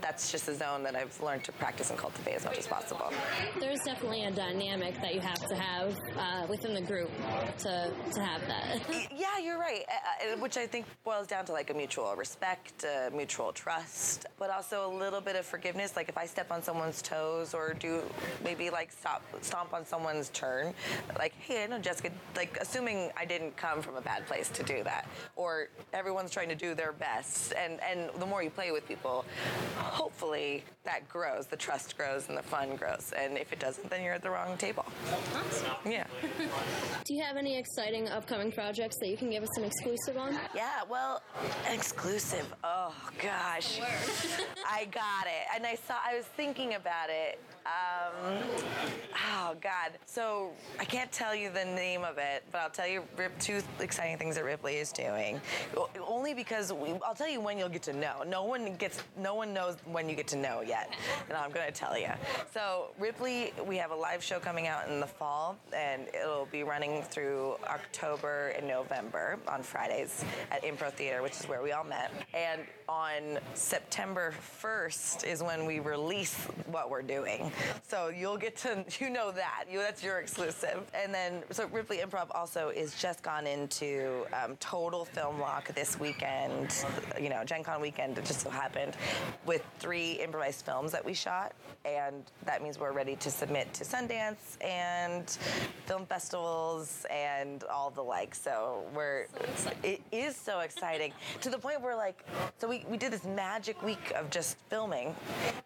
That's 0.00 0.32
just 0.32 0.48
a 0.48 0.54
zone 0.54 0.82
that 0.82 0.96
I've 0.96 1.18
learned 1.22 1.44
to 1.44 1.52
practice 1.52 1.90
and 1.90 1.98
cultivate 1.98 2.34
as 2.34 2.44
much 2.44 2.58
as 2.58 2.66
possible. 2.66 3.12
There's 3.60 3.80
definitely 3.80 4.24
a 4.24 4.32
dynamic 4.32 5.00
that 5.00 5.14
you 5.14 5.20
have 5.20 5.46
to 5.48 5.54
have 5.54 5.96
uh, 6.18 6.46
within 6.48 6.74
the 6.74 6.82
group 6.82 7.10
to, 7.60 7.92
to 8.12 8.20
have 8.20 8.40
that. 8.48 8.80
yeah, 9.16 9.38
you're 9.42 9.58
right, 9.58 9.75
uh, 9.84 10.34
uh, 10.34 10.36
which 10.38 10.56
I 10.56 10.66
think 10.66 10.86
boils 11.04 11.26
down 11.26 11.44
to 11.46 11.52
like 11.52 11.70
a 11.70 11.74
mutual 11.74 12.14
respect, 12.16 12.84
a 12.84 13.10
mutual 13.14 13.52
trust, 13.52 14.26
but 14.38 14.50
also 14.50 14.90
a 14.90 14.92
little 14.92 15.20
bit 15.20 15.36
of 15.36 15.44
forgiveness. 15.44 15.96
Like 15.96 16.08
if 16.08 16.16
I 16.16 16.26
step 16.26 16.50
on 16.50 16.62
someone's 16.62 17.02
toes 17.02 17.54
or 17.54 17.74
do 17.74 18.02
maybe 18.44 18.70
like 18.70 18.92
stop 18.92 19.22
stomp 19.42 19.74
on 19.74 19.84
someone's 19.84 20.30
turn, 20.30 20.74
like 21.18 21.34
hey, 21.40 21.64
I 21.64 21.66
know 21.66 21.78
Jessica. 21.78 22.10
Like 22.34 22.58
assuming 22.60 23.10
I 23.16 23.24
didn't 23.24 23.56
come 23.56 23.82
from 23.82 23.96
a 23.96 24.00
bad 24.00 24.26
place 24.26 24.48
to 24.50 24.62
do 24.62 24.82
that, 24.84 25.08
or 25.36 25.68
everyone's 25.92 26.30
trying 26.30 26.48
to 26.48 26.54
do 26.54 26.74
their 26.74 26.92
best, 26.92 27.52
and 27.52 27.80
and 27.82 28.10
the 28.18 28.26
more 28.26 28.42
you 28.42 28.50
play 28.50 28.72
with 28.72 28.86
people, 28.88 29.24
hopefully 29.76 30.64
that 30.84 31.08
grows, 31.08 31.46
the 31.46 31.56
trust 31.56 31.96
grows, 31.96 32.28
and 32.28 32.38
the 32.38 32.42
fun 32.42 32.76
grows. 32.76 33.12
And 33.16 33.36
if 33.36 33.52
it 33.52 33.58
doesn't, 33.58 33.90
then 33.90 34.02
you're 34.02 34.14
at 34.14 34.22
the 34.22 34.30
wrong 34.30 34.56
table. 34.56 34.86
Awesome. 35.34 35.72
Yeah. 35.84 36.06
do 37.04 37.14
you 37.14 37.22
have 37.22 37.36
any 37.36 37.58
exciting 37.58 38.08
upcoming 38.08 38.52
projects 38.52 38.96
that 39.00 39.08
you 39.08 39.16
can 39.16 39.30
give 39.30 39.42
us 39.42 39.56
an 39.56 39.64
exclusive 39.66 40.16
on? 40.16 40.38
Yeah. 40.54 40.82
Well, 40.88 41.22
exclusive. 41.70 42.46
Oh 42.64 42.94
gosh. 43.22 43.80
I 44.66 44.86
got 44.86 45.26
it. 45.26 45.46
And 45.54 45.66
I 45.66 45.74
saw, 45.74 45.94
I 46.04 46.16
was 46.16 46.26
thinking 46.36 46.74
about 46.74 47.10
it. 47.10 47.40
Um, 47.66 48.38
oh, 49.32 49.54
God. 49.60 49.92
So 50.06 50.52
I 50.78 50.84
can't 50.84 51.10
tell 51.10 51.34
you 51.34 51.50
the 51.50 51.64
name 51.64 52.04
of 52.04 52.18
it, 52.18 52.44
but 52.52 52.60
I'll 52.60 52.70
tell 52.70 52.86
you 52.86 53.02
Rip, 53.16 53.36
two 53.40 53.60
exciting 53.80 54.18
things 54.18 54.36
that 54.36 54.44
Ripley 54.44 54.76
is 54.76 54.92
doing. 54.92 55.40
Only 56.06 56.32
because 56.32 56.72
we, 56.72 56.92
I'll 57.04 57.14
tell 57.14 57.28
you 57.28 57.40
when 57.40 57.58
you'll 57.58 57.68
get 57.68 57.82
to 57.82 57.92
know. 57.92 58.22
No 58.26 58.44
one 58.44 58.74
gets, 58.76 59.02
no 59.16 59.34
one 59.34 59.52
knows 59.52 59.76
when 59.90 60.08
you 60.08 60.14
get 60.14 60.28
to 60.28 60.36
know 60.36 60.62
yet. 60.62 60.94
And 61.28 61.36
I'm 61.36 61.52
to 61.52 61.72
tell 61.72 61.98
you. 61.98 62.10
So 62.52 62.88
Ripley, 62.98 63.52
we 63.66 63.76
have 63.76 63.90
a 63.90 63.96
live 63.96 64.22
show 64.22 64.38
coming 64.38 64.66
out 64.66 64.88
in 64.88 65.00
the 65.00 65.06
fall, 65.06 65.56
and 65.74 66.06
it'll 66.14 66.48
be 66.52 66.62
running 66.62 67.02
through 67.02 67.56
October 67.64 68.54
and 68.56 68.66
November 68.68 69.38
on 69.48 69.62
Fridays 69.62 70.24
at 70.50 70.62
Improv 70.62 70.92
Theater, 70.92 71.22
which 71.22 71.32
is 71.32 71.48
where 71.48 71.62
we 71.62 71.72
all 71.72 71.84
met. 71.84 72.12
And 72.32 72.62
on 72.88 73.38
September 73.54 74.32
1st 74.62 75.24
is 75.24 75.42
when 75.42 75.66
we 75.66 75.80
release 75.80 76.34
what 76.66 76.90
we're 76.90 77.02
doing. 77.02 77.50
So 77.88 78.08
you'll 78.08 78.36
get 78.36 78.56
to, 78.58 78.84
you 79.00 79.10
know 79.10 79.30
that. 79.32 79.64
You, 79.70 79.78
that's 79.78 80.02
your 80.02 80.18
exclusive. 80.18 80.82
And 80.94 81.12
then, 81.12 81.42
so 81.50 81.66
Ripley 81.68 81.98
Improv 81.98 82.28
also 82.34 82.68
is 82.68 83.00
just 83.00 83.22
gone 83.22 83.46
into 83.46 84.26
um, 84.32 84.56
total 84.56 85.04
film 85.04 85.40
lock 85.40 85.74
this 85.74 85.98
weekend, 85.98 86.84
you 87.20 87.28
know, 87.28 87.44
Gen 87.44 87.62
Con 87.64 87.80
weekend, 87.80 88.18
it 88.18 88.24
just 88.24 88.40
so 88.40 88.50
happened, 88.50 88.96
with 89.44 89.64
three 89.78 90.12
improvised 90.12 90.64
films 90.64 90.92
that 90.92 91.04
we 91.04 91.14
shot. 91.14 91.52
And 91.84 92.24
that 92.44 92.62
means 92.62 92.78
we're 92.78 92.92
ready 92.92 93.16
to 93.16 93.30
submit 93.30 93.72
to 93.74 93.84
Sundance 93.84 94.62
and 94.62 95.28
film 95.86 96.06
festivals 96.06 97.06
and 97.10 97.64
all 97.64 97.90
the 97.90 98.02
like. 98.02 98.34
So 98.34 98.84
we're, 98.94 99.26
so 99.56 99.70
it 99.82 100.00
is 100.10 100.36
so 100.36 100.60
exciting 100.60 101.12
to 101.40 101.50
the 101.50 101.58
point 101.58 101.80
where 101.80 101.96
like, 101.96 102.24
so 102.58 102.68
we, 102.68 102.75
we 102.88 102.96
did 102.96 103.12
this 103.12 103.24
magic 103.24 103.82
week 103.82 104.12
of 104.14 104.30
just 104.30 104.56
filming 104.68 105.14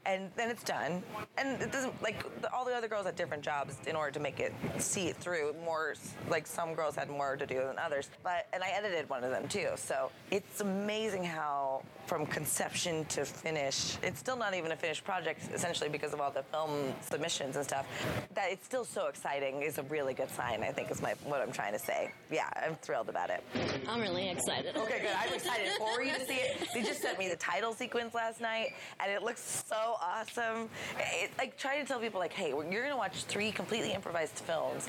and 0.06 0.30
then 0.36 0.50
it's 0.50 0.62
done. 0.62 1.02
And 1.38 1.60
it 1.60 1.72
doesn't, 1.72 2.00
like, 2.02 2.22
the, 2.42 2.52
all 2.52 2.64
the 2.64 2.74
other 2.74 2.88
girls 2.88 3.06
had 3.06 3.16
different 3.16 3.42
jobs 3.42 3.76
in 3.86 3.96
order 3.96 4.10
to 4.12 4.20
make 4.20 4.40
it, 4.40 4.52
see 4.78 5.08
it 5.08 5.16
through. 5.16 5.54
More, 5.64 5.94
like, 6.28 6.46
some 6.46 6.74
girls 6.74 6.94
had 6.94 7.08
more 7.10 7.36
to 7.36 7.46
do 7.46 7.60
than 7.66 7.78
others. 7.78 8.10
But, 8.22 8.46
and 8.52 8.62
I 8.62 8.68
edited 8.68 9.08
one 9.08 9.24
of 9.24 9.30
them 9.30 9.48
too. 9.48 9.70
So 9.76 10.10
it's 10.30 10.60
amazing 10.60 11.24
how, 11.24 11.82
from 12.10 12.26
conception 12.26 13.04
to 13.04 13.24
finish, 13.24 13.96
it's 14.02 14.18
still 14.18 14.36
not 14.36 14.52
even 14.52 14.72
a 14.72 14.76
finished 14.76 15.04
project, 15.04 15.42
essentially, 15.54 15.88
because 15.88 16.12
of 16.12 16.20
all 16.20 16.32
the 16.32 16.42
film 16.42 16.92
submissions 17.02 17.54
and 17.54 17.64
stuff. 17.64 17.86
That 18.34 18.50
it's 18.50 18.66
still 18.66 18.84
so 18.84 19.06
exciting 19.06 19.62
is 19.62 19.78
a 19.78 19.84
really 19.84 20.12
good 20.12 20.28
sign, 20.28 20.64
I 20.64 20.72
think, 20.72 20.90
is 20.90 21.00
my, 21.00 21.14
what 21.22 21.40
I'm 21.40 21.52
trying 21.52 21.72
to 21.72 21.78
say. 21.78 22.10
Yeah, 22.28 22.50
I'm 22.56 22.74
thrilled 22.74 23.08
about 23.08 23.30
it. 23.30 23.44
I'm 23.86 24.00
really 24.00 24.28
excited. 24.28 24.76
Okay, 24.76 25.02
good. 25.02 25.12
I'm 25.16 25.32
excited 25.32 25.70
for 25.78 26.02
you 26.02 26.12
to 26.12 26.26
see 26.26 26.34
it. 26.34 26.68
They 26.74 26.82
just 26.82 27.00
sent 27.00 27.16
me 27.16 27.28
the 27.28 27.36
title 27.36 27.74
sequence 27.74 28.12
last 28.12 28.40
night, 28.40 28.70
and 28.98 29.12
it 29.12 29.22
looks 29.22 29.64
so 29.68 29.94
awesome. 30.02 30.68
It, 30.98 31.30
like 31.38 31.56
trying 31.58 31.80
to 31.80 31.86
tell 31.86 32.00
people 32.00 32.18
like, 32.18 32.32
hey, 32.32 32.48
you're 32.48 32.82
gonna 32.82 32.96
watch 32.96 33.22
three 33.22 33.52
completely 33.52 33.92
improvised 33.92 34.34
films, 34.34 34.88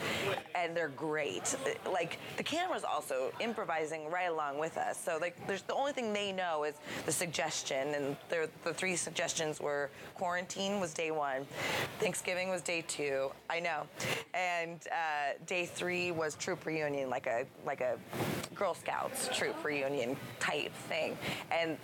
and 0.56 0.75
they're 0.75 0.90
great. 0.90 1.56
Like 1.94 2.18
the 2.38 2.44
camera's 2.44 2.84
also 2.84 3.32
improvising 3.40 4.10
right 4.10 4.32
along 4.32 4.58
with 4.58 4.75
us. 4.75 5.00
So 5.00 5.20
like, 5.22 5.36
there's 5.46 5.62
the 5.62 5.75
only 5.75 5.92
thing 5.92 6.13
they 6.13 6.32
know 6.32 6.63
is 6.63 6.74
the 7.06 7.11
suggestion, 7.12 7.94
and 7.94 8.15
the 8.30 8.74
three 8.74 8.96
suggestions 8.96 9.60
were 9.60 9.89
quarantine 10.15 10.80
was 10.80 10.94
day 10.94 11.12
one, 11.12 11.46
Thanksgiving 12.00 12.50
was 12.50 12.62
day 12.62 12.84
two. 12.88 13.32
I 13.50 13.60
know, 13.60 13.88
and 14.34 14.80
uh, 14.91 15.34
day 15.46 15.65
three 15.65 16.12
was 16.12 16.36
troop 16.36 16.65
reunion, 16.65 17.10
like 17.10 17.27
a 17.27 17.46
like 17.65 17.82
a 17.82 17.98
Girl 18.56 18.74
Scouts 18.74 19.30
troop 19.36 19.63
reunion 19.63 20.15
type 20.39 20.74
thing, 20.89 21.18
and 21.51 21.77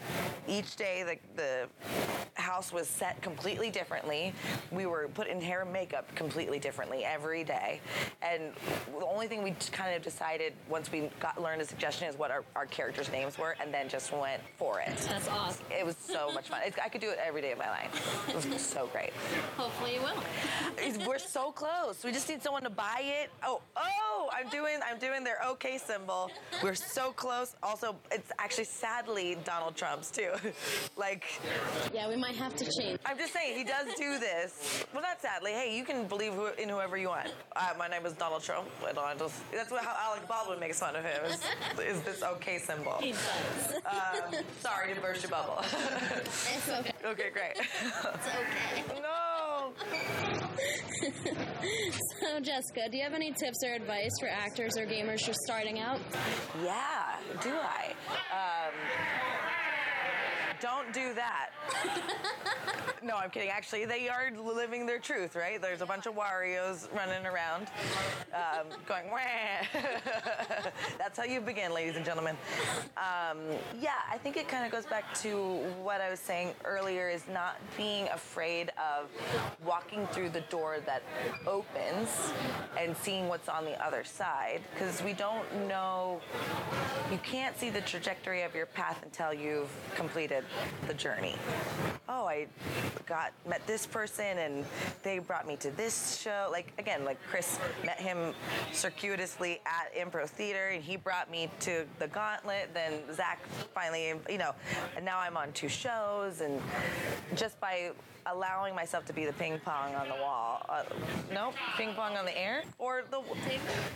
each 0.48 0.75
day 0.75 1.03
the 1.03 1.17
the 1.41 2.37
house 2.47 2.71
was 2.71 2.87
set 2.87 3.21
completely 3.21 3.69
differently. 3.69 4.33
We 4.71 4.85
were 4.85 5.09
put 5.13 5.27
in 5.27 5.41
hair 5.41 5.63
and 5.63 5.73
makeup 5.73 6.13
completely 6.15 6.59
differently 6.59 7.03
every 7.03 7.43
day. 7.43 7.81
And 8.21 8.53
the 8.97 9.05
only 9.05 9.27
thing 9.27 9.43
we 9.43 9.51
kind 9.71 9.93
of 9.93 10.01
decided 10.01 10.53
once 10.69 10.89
we 10.89 11.09
got 11.19 11.41
learned 11.41 11.61
a 11.61 11.65
suggestion 11.65 12.07
is 12.07 12.17
what 12.17 12.31
our, 12.31 12.45
our 12.55 12.65
characters' 12.65 13.11
names 13.11 13.37
were, 13.37 13.55
and 13.59 13.73
then 13.73 13.89
just 13.89 14.13
went 14.13 14.41
for 14.55 14.79
it. 14.79 14.95
That's 15.09 15.27
awesome. 15.27 15.65
It 15.69 15.85
was 15.85 15.97
so 15.97 16.31
much 16.33 16.47
fun. 16.47 16.61
I 16.83 16.89
could 16.89 17.01
do 17.01 17.09
it 17.09 17.19
every 17.21 17.41
day 17.41 17.51
of 17.51 17.57
my 17.57 17.69
life. 17.69 18.29
It 18.29 18.35
was 18.35 18.61
so 18.61 18.87
great. 18.93 19.11
Hopefully 19.57 19.95
you 19.95 20.01
will. 20.01 21.07
We're 21.07 21.19
so 21.19 21.51
close. 21.51 22.03
We 22.03 22.11
just 22.13 22.29
need 22.29 22.41
someone 22.41 22.63
to 22.63 22.69
buy 22.69 23.01
it. 23.03 23.29
Oh, 23.43 23.61
oh! 23.75 24.29
I'm 24.33 24.47
doing 24.49 24.79
I'm 24.87 24.99
doing 24.99 25.23
their 25.23 25.43
OK 25.43 25.77
symbol. 25.77 26.31
We're 26.63 26.75
so 26.75 27.11
close. 27.11 27.55
Also, 27.61 27.95
it's 28.11 28.31
actually 28.39 28.65
sadly 28.65 29.37
Donald 29.43 29.75
Trump's 29.75 30.11
too. 30.11 30.31
like. 30.97 31.25
Yeah, 31.93 32.07
we 32.07 32.15
might 32.15 32.37
have 32.38 32.56
to 32.56 32.65
change. 32.79 33.00
I'm 33.06 33.17
just 33.17 33.34
saying 33.34 33.58
he 33.58 33.63
does 33.63 33.88
do 33.98 34.20
this. 34.20 34.86
Well, 34.94 35.01
not 35.01 35.22
sadly. 35.22 35.51
Hey, 35.51 35.77
you 35.77 35.84
can 35.84 36.06
believe 36.08 36.34
who, 36.34 36.48
in 36.48 36.70
whoever 36.70 36.98
you 36.98 37.10
want. 37.10 37.34
Uh, 37.56 37.74
my 37.77 37.88
name 37.88 38.06
is 38.06 38.13
Donald 38.13 38.44
Trump. 38.44 38.67
Just, 39.20 39.51
that's 39.51 39.72
what, 39.72 39.84
how 39.84 39.96
Alec 40.10 40.27
Baldwin 40.27 40.60
makes 40.60 40.79
fun 40.79 40.96
of 40.96 41.03
him. 41.03 41.25
Is, 41.25 41.41
is 41.98 42.01
this 42.03 42.24
OK 42.24 42.60
symbol? 42.60 42.98
He 43.00 43.12
does. 43.12 43.75
Um, 43.86 44.41
sorry 44.60 44.94
to 44.94 45.01
burst 45.01 45.24
your 45.24 45.32
bubble. 45.32 45.60
it's 45.63 46.70
okay. 46.70 46.94
Okay, 47.06 47.29
great. 47.32 47.53
It's 47.58 48.27
okay. 48.27 48.84
No. 49.08 49.72
so, 52.22 52.39
Jessica, 52.39 52.89
do 52.89 52.98
you 52.98 53.03
have 53.03 53.13
any 53.13 53.32
tips 53.32 53.60
or 53.65 53.74
advice 53.74 54.12
for 54.20 54.27
actors 54.27 54.77
or 54.77 54.86
gamers 54.86 55.20
just 55.25 55.39
starting 55.46 55.79
out? 55.79 56.00
Yeah, 56.63 57.15
do 57.41 57.51
I? 57.51 57.94
Um, 58.32 58.74
don't 60.61 60.93
do 60.93 61.13
that. 61.13 61.49
no, 63.03 63.15
I'm 63.17 63.29
kidding. 63.29 63.49
Actually, 63.49 63.85
they 63.85 64.09
are 64.09 64.31
living 64.31 64.85
their 64.85 64.99
truth, 64.99 65.35
right? 65.35 65.61
There's 65.61 65.81
a 65.81 65.85
bunch 65.85 66.05
of 66.05 66.15
Wario's 66.15 66.89
running 66.95 67.25
around, 67.25 67.67
um, 68.33 68.67
going, 68.87 69.09
Wah. 69.11 69.19
That's 70.97 71.17
how 71.17 71.23
you 71.23 71.41
begin, 71.41 71.73
ladies 71.73 71.95
and 71.95 72.05
gentlemen. 72.05 72.35
Um, 72.97 73.37
yeah, 73.79 73.91
I 74.11 74.17
think 74.17 74.37
it 74.37 74.47
kind 74.47 74.65
of 74.65 74.71
goes 74.71 74.85
back 74.85 75.13
to 75.21 75.37
what 75.81 76.01
I 76.01 76.09
was 76.09 76.19
saying 76.19 76.53
earlier 76.65 77.09
is 77.09 77.23
not 77.31 77.57
being 77.75 78.07
afraid 78.09 78.71
of 78.77 79.09
walking 79.65 80.07
through 80.07 80.29
the 80.29 80.41
door 80.41 80.77
that 80.85 81.03
opens 81.45 82.09
and 82.79 82.95
seeing 82.97 83.27
what's 83.27 83.49
on 83.49 83.65
the 83.65 83.83
other 83.83 84.03
side 84.03 84.61
because 84.73 85.01
we 85.03 85.13
don't 85.13 85.67
know, 85.67 86.19
you 87.11 87.19
can't 87.19 87.57
see 87.57 87.69
the 87.69 87.81
trajectory 87.81 88.43
of 88.43 88.55
your 88.55 88.65
path 88.65 88.99
until 89.03 89.33
you've 89.33 89.69
completed 89.95 90.43
the 90.87 90.93
journey. 90.93 91.35
Oh, 92.09 92.25
I 92.25 92.47
got 93.05 93.33
met 93.47 93.65
this 93.67 93.85
person 93.85 94.37
and 94.37 94.65
they 95.03 95.19
brought 95.19 95.47
me 95.47 95.55
to 95.57 95.71
this 95.71 96.19
show. 96.21 96.49
Like 96.51 96.73
again, 96.77 97.05
like 97.05 97.17
Chris 97.29 97.59
met 97.85 97.99
him 97.99 98.33
circuitously 98.71 99.61
at 99.65 99.93
Improv 99.95 100.29
Theater 100.29 100.69
and 100.69 100.83
he 100.83 100.95
brought 100.95 101.29
me 101.29 101.49
to 101.61 101.85
the 101.99 102.07
Gauntlet. 102.07 102.73
Then 102.73 102.93
Zach 103.13 103.39
finally, 103.73 104.13
you 104.29 104.37
know, 104.37 104.53
and 104.95 105.05
now 105.05 105.19
I'm 105.19 105.37
on 105.37 105.51
two 105.53 105.69
shows 105.69 106.41
and 106.41 106.61
just 107.35 107.59
by 107.59 107.91
allowing 108.31 108.75
myself 108.75 109.05
to 109.05 109.13
be 109.13 109.25
the 109.25 109.34
ping 109.34 109.60
pong 109.63 109.96
on 109.96 110.07
the 110.07 110.15
wall. 110.15 110.65
Uh, 110.69 110.84
nope, 111.34 111.53
ping 111.77 111.93
pong 111.93 112.15
on 112.15 112.25
the 112.25 112.38
air 112.38 112.63
or 112.77 113.03
the 113.10 113.22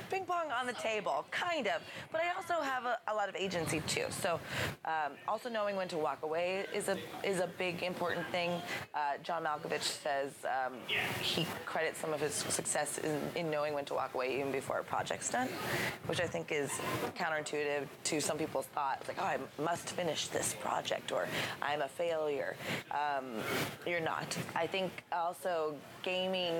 ping 0.09 0.25
pong 0.25 0.51
on 0.51 0.65
the 0.67 0.73
table, 0.73 1.25
kind 1.31 1.67
of. 1.67 1.81
But 2.11 2.21
I 2.21 2.35
also 2.35 2.61
have 2.61 2.85
a, 2.85 2.97
a 3.07 3.13
lot 3.13 3.29
of 3.29 3.35
agency 3.35 3.81
too. 3.87 4.05
So 4.09 4.39
um, 4.85 5.13
also 5.27 5.49
knowing 5.49 5.75
when 5.75 5.87
to 5.89 5.97
walk 5.97 6.23
away 6.23 6.65
is 6.73 6.87
a 6.87 6.97
is 7.23 7.39
a 7.39 7.47
big 7.57 7.83
important 7.83 8.25
thing. 8.27 8.51
Uh, 8.93 9.17
John 9.23 9.43
Malkovich 9.43 9.81
says 9.81 10.31
um, 10.45 10.73
he 11.21 11.45
credits 11.65 11.99
some 11.99 12.13
of 12.13 12.19
his 12.19 12.33
success 12.33 12.97
in, 12.99 13.19
in 13.35 13.51
knowing 13.51 13.73
when 13.73 13.85
to 13.85 13.93
walk 13.93 14.13
away 14.13 14.39
even 14.39 14.51
before 14.51 14.79
a 14.79 14.83
project's 14.83 15.29
done, 15.29 15.49
which 16.07 16.21
I 16.21 16.27
think 16.27 16.51
is 16.51 16.71
counterintuitive 17.17 17.87
to 18.05 18.21
some 18.21 18.37
people's 18.37 18.65
thoughts. 18.67 19.07
Like, 19.07 19.17
oh, 19.19 19.23
I 19.23 19.37
must 19.61 19.89
finish 19.89 20.27
this 20.27 20.55
project 20.61 21.11
or 21.11 21.27
I'm 21.61 21.81
a 21.81 21.87
failure. 21.87 22.55
Um, 22.91 23.25
you're 23.85 23.99
not. 23.99 24.20
I 24.55 24.67
think 24.67 24.91
also 25.11 25.75
gaming, 26.03 26.53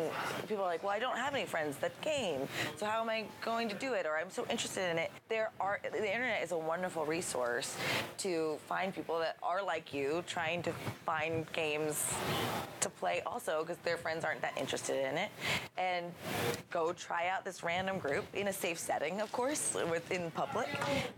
people 0.47 0.63
are 0.63 0.67
like, 0.67 0.83
well, 0.83 0.91
I 0.91 0.99
don't 0.99 1.17
have 1.17 1.33
any 1.33 1.45
friends 1.45 1.77
that 1.77 1.99
game, 2.01 2.47
so 2.77 2.85
how 2.85 3.01
am 3.01 3.09
I 3.09 3.25
going 3.43 3.69
to 3.69 3.75
do 3.75 3.93
it? 3.93 4.05
Or 4.05 4.17
I'm 4.17 4.29
so 4.29 4.45
interested 4.49 4.91
in 4.91 4.97
it. 4.97 5.11
There 5.29 5.51
are 5.59 5.79
the 5.83 6.13
internet 6.13 6.43
is 6.43 6.51
a 6.51 6.57
wonderful 6.57 7.05
resource 7.05 7.75
to 8.19 8.57
find 8.67 8.93
people 8.93 9.19
that 9.19 9.37
are 9.41 9.63
like 9.63 9.93
you, 9.93 10.23
trying 10.27 10.61
to 10.63 10.71
find 11.05 11.51
games 11.53 12.13
to 12.81 12.89
play 12.89 13.21
also 13.25 13.61
because 13.61 13.77
their 13.83 13.97
friends 13.97 14.25
aren't 14.25 14.41
that 14.41 14.57
interested 14.57 15.07
in 15.09 15.17
it, 15.17 15.29
and 15.77 16.05
go 16.69 16.93
try 16.93 17.27
out 17.27 17.43
this 17.45 17.63
random 17.63 17.99
group 17.99 18.25
in 18.33 18.47
a 18.47 18.53
safe 18.53 18.79
setting, 18.79 19.21
of 19.21 19.31
course, 19.31 19.75
within 19.89 20.31
public. 20.31 20.69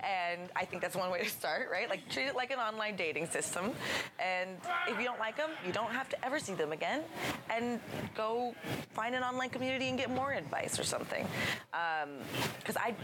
And 0.02 0.50
I 0.56 0.66
think 0.66 0.82
that's 0.82 0.96
one 0.96 1.10
way 1.12 1.24
to 1.24 1.30
start, 1.30 1.70
right? 1.72 1.90
Like 1.90 2.08
treat 2.10 2.28
it 2.28 2.36
like 2.36 2.52
an 2.52 2.60
online 2.60 2.96
dating 2.96 3.28
system, 3.28 3.72
and 4.20 4.50
if 4.88 4.98
you 4.98 5.06
don't 5.06 5.20
like 5.20 5.38
them, 5.38 5.50
you 5.66 5.74
don't 5.74 5.92
have 5.92 6.10
to 6.10 6.26
ever 6.26 6.33
see 6.40 6.54
them 6.54 6.72
again, 6.72 7.02
and 7.50 7.80
go 8.16 8.56
find 8.94 9.16
an 9.16 9.24
online 9.24 9.50
community 9.50 9.90
and 9.90 9.98
get 9.98 10.10
more 10.10 10.34
advice 10.34 10.80
or 10.80 10.84
something. 10.84 11.26
Um, 11.74 12.10
because 12.60 12.78
I, 12.78 12.96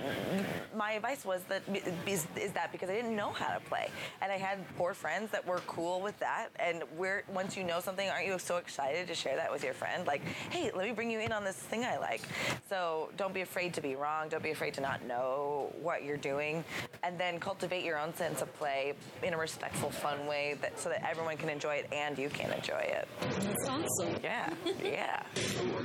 my 0.75 0.93
advice 0.93 1.25
was 1.25 1.41
that 1.49 1.63
is, 2.07 2.27
is 2.35 2.51
that 2.53 2.71
because 2.71 2.89
I 2.89 2.93
didn't 2.93 3.15
know 3.15 3.31
how 3.31 3.53
to 3.53 3.59
play, 3.61 3.89
and 4.21 4.31
I 4.31 4.37
had 4.37 4.59
four 4.77 4.93
friends 4.93 5.31
that 5.31 5.45
were 5.45 5.59
cool 5.67 6.01
with 6.01 6.17
that. 6.19 6.49
And 6.59 6.83
where 6.95 7.23
once 7.33 7.57
you 7.57 7.63
know 7.63 7.79
something, 7.79 8.07
aren't 8.09 8.27
you 8.27 8.39
so 8.39 8.57
excited 8.57 9.07
to 9.07 9.15
share 9.15 9.35
that 9.35 9.51
with 9.51 9.63
your 9.63 9.73
friend? 9.73 10.07
Like, 10.07 10.21
hey, 10.49 10.71
let 10.73 10.85
me 10.85 10.93
bring 10.93 11.11
you 11.11 11.19
in 11.19 11.31
on 11.31 11.43
this 11.43 11.57
thing 11.57 11.83
I 11.83 11.97
like. 11.97 12.21
So 12.69 13.09
don't 13.17 13.33
be 13.33 13.41
afraid 13.41 13.73
to 13.73 13.81
be 13.81 13.95
wrong. 13.95 14.29
Don't 14.29 14.43
be 14.43 14.51
afraid 14.51 14.73
to 14.75 14.81
not 14.81 15.03
know 15.05 15.73
what 15.81 16.03
you're 16.03 16.17
doing, 16.17 16.63
and 17.03 17.19
then 17.19 17.39
cultivate 17.39 17.83
your 17.83 17.99
own 17.99 18.15
sense 18.15 18.41
of 18.41 18.53
play 18.57 18.93
in 19.23 19.33
a 19.33 19.37
respectful, 19.37 19.89
fun 19.89 20.25
way 20.25 20.55
that 20.61 20.79
so 20.79 20.87
that 20.87 21.03
everyone 21.09 21.35
can 21.35 21.49
enjoy 21.49 21.75
it 21.75 21.87
and 21.91 22.17
you 22.17 22.29
can 22.29 22.51
enjoy 22.53 22.77
it. 22.77 23.07
That's 23.21 23.67
awesome. 23.67 24.15
Yeah, 24.23 24.53
yeah. 24.83 25.23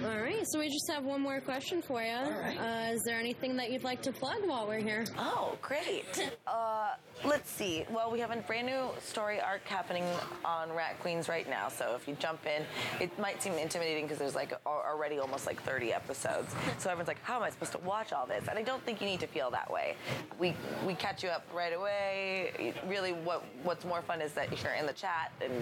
All 0.05 0.21
right, 0.21 0.45
so 0.47 0.59
we 0.61 0.69
just 0.69 0.91
have 0.93 1.05
one 1.05 1.21
more 1.21 1.41
question 1.41 1.83
for 1.83 2.01
you. 2.03 2.13
right. 2.15 2.57
Uh, 2.91 2.93
is 2.95 3.03
there 3.05 3.19
anything 3.19 3.57
that 3.57 3.71
you'd 3.73 3.85
like 3.85 4.03
to 4.03 4.13
plug 4.13 4.39
while 4.47 4.67
we're 4.67 4.79
here? 4.81 5.05
Oh, 5.19 5.57
great. 5.61 6.05
Uh, 6.47 6.91
let's 7.25 7.51
see. 7.51 7.85
Well, 7.91 8.11
we 8.11 8.21
have 8.21 8.31
a 8.31 8.37
brand 8.37 8.67
new 8.67 8.89
story 9.01 9.41
arc 9.41 9.67
happening 9.67 10.05
on 10.45 10.73
Rat 10.73 10.99
Queens 11.01 11.29
right 11.29 11.49
now. 11.49 11.69
So 11.69 11.95
if 11.95 12.09
you 12.09 12.17
jump 12.19 12.41
in, 12.47 12.65
it 13.01 13.17
might 13.19 13.43
seem 13.43 13.55
intimidating 13.55 14.05
because 14.05 14.19
there's 14.19 14.35
like 14.35 14.53
already 14.67 15.19
almost 15.19 15.47
like 15.47 15.63
30 15.63 15.93
episodes. 15.93 16.55
So 16.79 16.91
everyone's 16.91 17.09
like, 17.09 17.23
how 17.23 17.37
am 17.37 17.43
I 17.43 17.51
supposed 17.51 17.73
to 17.73 17.79
watch 17.79 18.13
all 18.13 18.27
this? 18.27 18.49
And 18.49 18.59
I 18.59 18.63
don't 18.63 18.83
think 18.85 19.01
you 19.01 19.07
need 19.07 19.21
to 19.21 19.27
feel 19.27 19.51
that 19.51 19.71
way. 19.71 19.97
We 20.39 20.55
we 20.87 20.95
catch 20.95 21.23
you 21.23 21.29
up 21.29 21.47
right 21.55 21.73
away. 21.73 22.75
Really, 22.87 23.13
what 23.13 23.45
what's 23.63 23.85
more 23.85 24.03
fun 24.03 24.21
is 24.21 24.33
that 24.33 24.63
you're 24.63 24.75
in 24.75 24.87
the 24.87 24.93
chat 24.93 25.33
and 25.41 25.53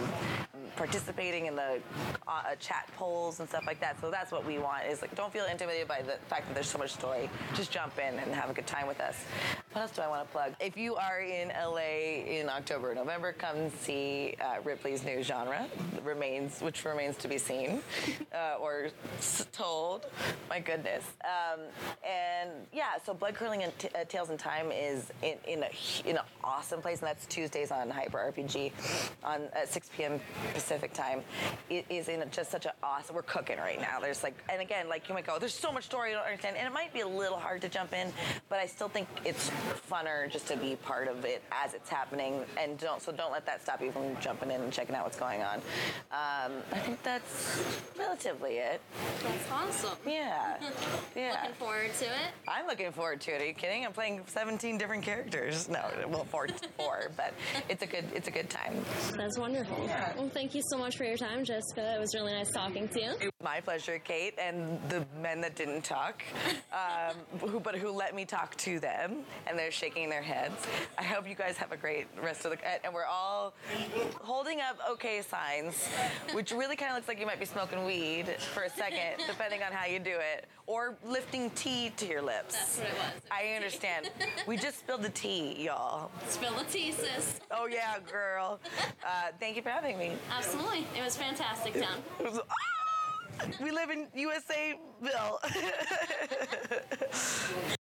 participating 0.76 1.46
in 1.46 1.56
the 1.56 1.80
uh, 2.26 2.54
chat 2.58 2.88
polls 2.96 3.40
and 3.40 3.48
stuff 3.48 3.64
like 3.66 3.80
that. 3.80 4.00
So 4.00 4.10
that's 4.10 4.32
what 4.32 4.44
we 4.44 4.58
want 4.58 4.84
is 4.86 5.02
like, 5.02 5.14
don't 5.14 5.32
feel 5.32 5.44
intimidated 5.44 5.88
by 5.88 6.02
the 6.02 6.14
fact 6.28 6.46
that 6.48 6.54
there's 6.54 6.68
so 6.68 6.78
much 6.78 6.92
story. 6.92 7.28
Just 7.54 7.70
jump 7.70 7.98
in 7.98 8.18
and 8.18 8.34
have 8.34 8.50
a 8.50 8.54
good 8.54 8.66
time 8.66 8.86
with 8.86 9.00
us. 9.00 9.24
What 9.72 9.82
else 9.82 9.90
do 9.92 10.02
I 10.02 10.08
want 10.08 10.26
to 10.26 10.32
plug? 10.32 10.54
If 10.60 10.76
you 10.76 10.96
are 10.96 11.20
in 11.20 11.51
LA 11.52 12.24
in 12.26 12.48
October 12.48 12.92
or 12.92 12.94
November, 12.94 13.32
come 13.32 13.70
see 13.80 14.34
uh, 14.40 14.60
Ripley's 14.62 15.04
new 15.04 15.22
genre, 15.22 15.66
remains, 16.04 16.60
which 16.60 16.84
remains 16.84 17.16
to 17.16 17.28
be 17.28 17.38
seen 17.38 17.80
uh, 18.34 18.56
or 18.60 18.88
told. 19.52 20.06
My 20.48 20.60
goodness. 20.60 21.04
Um, 21.24 21.60
and 22.06 22.50
yeah, 22.72 22.98
so 23.04 23.14
Blood 23.14 23.34
Curdling 23.34 23.62
and 23.62 23.78
T- 23.78 23.88
uh, 23.94 24.04
Tales 24.04 24.30
in 24.30 24.36
Time 24.36 24.70
is 24.70 25.10
in, 25.22 25.36
in, 25.46 25.62
a, 25.62 25.70
in 26.08 26.16
an 26.16 26.24
awesome 26.44 26.80
place, 26.80 27.00
and 27.00 27.08
that's 27.08 27.26
Tuesdays 27.26 27.70
on 27.70 27.90
Hyper 27.90 28.32
RPG 28.36 28.72
on 29.24 29.42
at 29.54 29.68
6 29.68 29.90
p.m. 29.96 30.20
Pacific 30.52 30.92
time. 30.92 31.22
It 31.70 31.86
is 31.88 32.08
in 32.08 32.22
just 32.30 32.50
such 32.50 32.66
an 32.66 32.72
awesome. 32.82 33.14
We're 33.16 33.22
cooking 33.22 33.58
right 33.58 33.80
now. 33.80 34.00
There's 34.00 34.22
like, 34.22 34.34
and 34.50 34.60
again, 34.60 34.88
like 34.88 35.08
you 35.08 35.14
might 35.14 35.26
go, 35.26 35.38
there's 35.38 35.54
so 35.54 35.72
much 35.72 35.84
story 35.84 36.10
you 36.10 36.16
don't 36.16 36.24
understand, 36.24 36.56
and 36.56 36.66
it 36.66 36.72
might 36.72 36.92
be 36.92 37.00
a 37.00 37.08
little 37.08 37.38
hard 37.38 37.60
to 37.62 37.68
jump 37.68 37.92
in, 37.92 38.12
but 38.48 38.58
I 38.58 38.66
still 38.66 38.88
think 38.88 39.08
it's 39.24 39.50
funner 39.90 40.30
just 40.30 40.46
to 40.48 40.56
be 40.56 40.76
part 40.76 41.08
of 41.08 41.24
it 41.24 41.31
as 41.50 41.74
it's 41.74 41.88
happening, 41.88 42.44
and 42.58 42.78
don't 42.78 43.00
so 43.00 43.12
don't 43.12 43.32
let 43.32 43.46
that 43.46 43.62
stop 43.62 43.80
you 43.80 43.92
from 43.92 44.16
jumping 44.20 44.50
in 44.50 44.60
and 44.60 44.72
checking 44.72 44.94
out 44.94 45.04
what's 45.04 45.18
going 45.18 45.42
on. 45.42 45.56
Um, 46.10 46.52
I 46.72 46.78
think 46.78 47.02
that's 47.02 47.62
relatively 47.98 48.56
it. 48.56 48.80
That's 49.22 49.50
awesome. 49.50 49.96
Yeah, 50.06 50.56
yeah. 51.16 51.38
Looking 51.42 51.54
forward 51.56 51.90
to 51.98 52.04
it. 52.04 52.30
I'm 52.48 52.66
looking 52.66 52.92
forward 52.92 53.20
to 53.22 53.34
it. 53.34 53.42
Are 53.42 53.46
you 53.46 53.54
kidding? 53.54 53.84
I'm 53.84 53.92
playing 53.92 54.22
17 54.26 54.78
different 54.78 55.02
characters. 55.02 55.68
No, 55.68 55.84
well, 56.08 56.24
four, 56.24 56.48
four, 56.76 57.10
but 57.16 57.32
it's 57.68 57.82
a 57.82 57.86
good, 57.86 58.04
it's 58.14 58.28
a 58.28 58.30
good 58.30 58.50
time. 58.50 58.84
That's 59.16 59.38
wonderful. 59.38 59.76
Well, 60.16 60.30
thank 60.32 60.54
you 60.54 60.62
so 60.70 60.78
much 60.78 60.96
for 60.96 61.04
your 61.04 61.16
time, 61.16 61.44
Jessica. 61.44 61.94
It 61.94 62.00
was 62.00 62.14
really 62.14 62.32
nice 62.32 62.50
talking 62.50 62.88
to 62.88 63.00
you. 63.00 63.30
My 63.42 63.60
pleasure, 63.60 63.98
Kate, 63.98 64.34
and 64.38 64.78
the 64.88 65.04
men 65.20 65.40
that 65.40 65.56
didn't 65.56 65.82
talk, 65.82 66.22
um, 66.72 67.16
who, 67.48 67.60
but 67.60 67.74
who 67.74 67.90
let 67.90 68.14
me 68.14 68.24
talk 68.24 68.56
to 68.56 68.78
them, 68.80 69.18
and 69.46 69.58
they're 69.58 69.70
shaking 69.70 70.08
their 70.08 70.22
heads. 70.22 70.66
I 70.98 71.02
hope 71.02 71.21
you 71.26 71.34
guys 71.34 71.56
have 71.56 71.72
a 71.72 71.76
great 71.76 72.06
rest 72.22 72.44
of 72.44 72.50
the, 72.52 72.84
and 72.84 72.92
we're 72.94 73.04
all 73.04 73.54
holding 74.20 74.60
up 74.60 74.78
okay 74.90 75.22
signs, 75.22 75.88
which 76.32 76.52
really 76.52 76.76
kind 76.76 76.90
of 76.90 76.96
looks 76.96 77.08
like 77.08 77.18
you 77.20 77.26
might 77.26 77.40
be 77.40 77.46
smoking 77.46 77.84
weed 77.84 78.26
for 78.54 78.62
a 78.64 78.70
second, 78.70 79.22
depending 79.26 79.62
on 79.62 79.72
how 79.72 79.86
you 79.86 79.98
do 79.98 80.10
it, 80.18 80.46
or 80.66 80.96
lifting 81.04 81.50
tea 81.50 81.90
to 81.96 82.06
your 82.06 82.22
lips. 82.22 82.54
That's 82.56 82.78
what 82.78 82.88
it 82.88 82.94
was. 82.94 83.22
I 83.30 83.54
understand. 83.54 84.10
we 84.46 84.56
just 84.56 84.78
spilled 84.80 85.02
the 85.02 85.10
tea, 85.10 85.64
y'all. 85.64 86.10
Spill 86.28 86.54
the 86.54 86.64
tea, 86.64 86.92
sis. 86.92 87.40
Oh 87.50 87.66
yeah, 87.66 87.98
girl. 88.10 88.60
Uh, 89.04 89.32
thank 89.40 89.56
you 89.56 89.62
for 89.62 89.68
having 89.70 89.98
me. 89.98 90.12
Absolutely. 90.30 90.86
It 90.96 91.02
was 91.04 91.16
fantastic, 91.16 91.74
Town. 91.74 91.98
Was- 92.20 92.38
Ah! 92.48 93.46
We 93.60 93.70
live 93.72 93.90
in 93.90 94.06
USA, 94.14 94.78
Bill. 95.02 95.40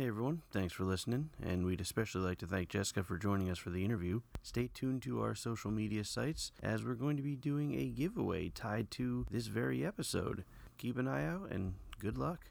Hey 0.00 0.08
everyone, 0.08 0.40
thanks 0.50 0.72
for 0.72 0.84
listening, 0.84 1.28
and 1.42 1.66
we'd 1.66 1.82
especially 1.82 2.22
like 2.22 2.38
to 2.38 2.46
thank 2.46 2.70
Jessica 2.70 3.02
for 3.02 3.18
joining 3.18 3.50
us 3.50 3.58
for 3.58 3.68
the 3.68 3.84
interview. 3.84 4.22
Stay 4.42 4.70
tuned 4.72 5.02
to 5.02 5.20
our 5.20 5.34
social 5.34 5.70
media 5.70 6.04
sites 6.04 6.52
as 6.62 6.82
we're 6.82 6.94
going 6.94 7.18
to 7.18 7.22
be 7.22 7.36
doing 7.36 7.74
a 7.74 7.84
giveaway 7.84 8.48
tied 8.48 8.90
to 8.92 9.26
this 9.30 9.48
very 9.48 9.84
episode. 9.84 10.44
Keep 10.78 10.96
an 10.96 11.06
eye 11.06 11.26
out 11.26 11.50
and 11.50 11.74
good 11.98 12.16
luck. 12.16 12.46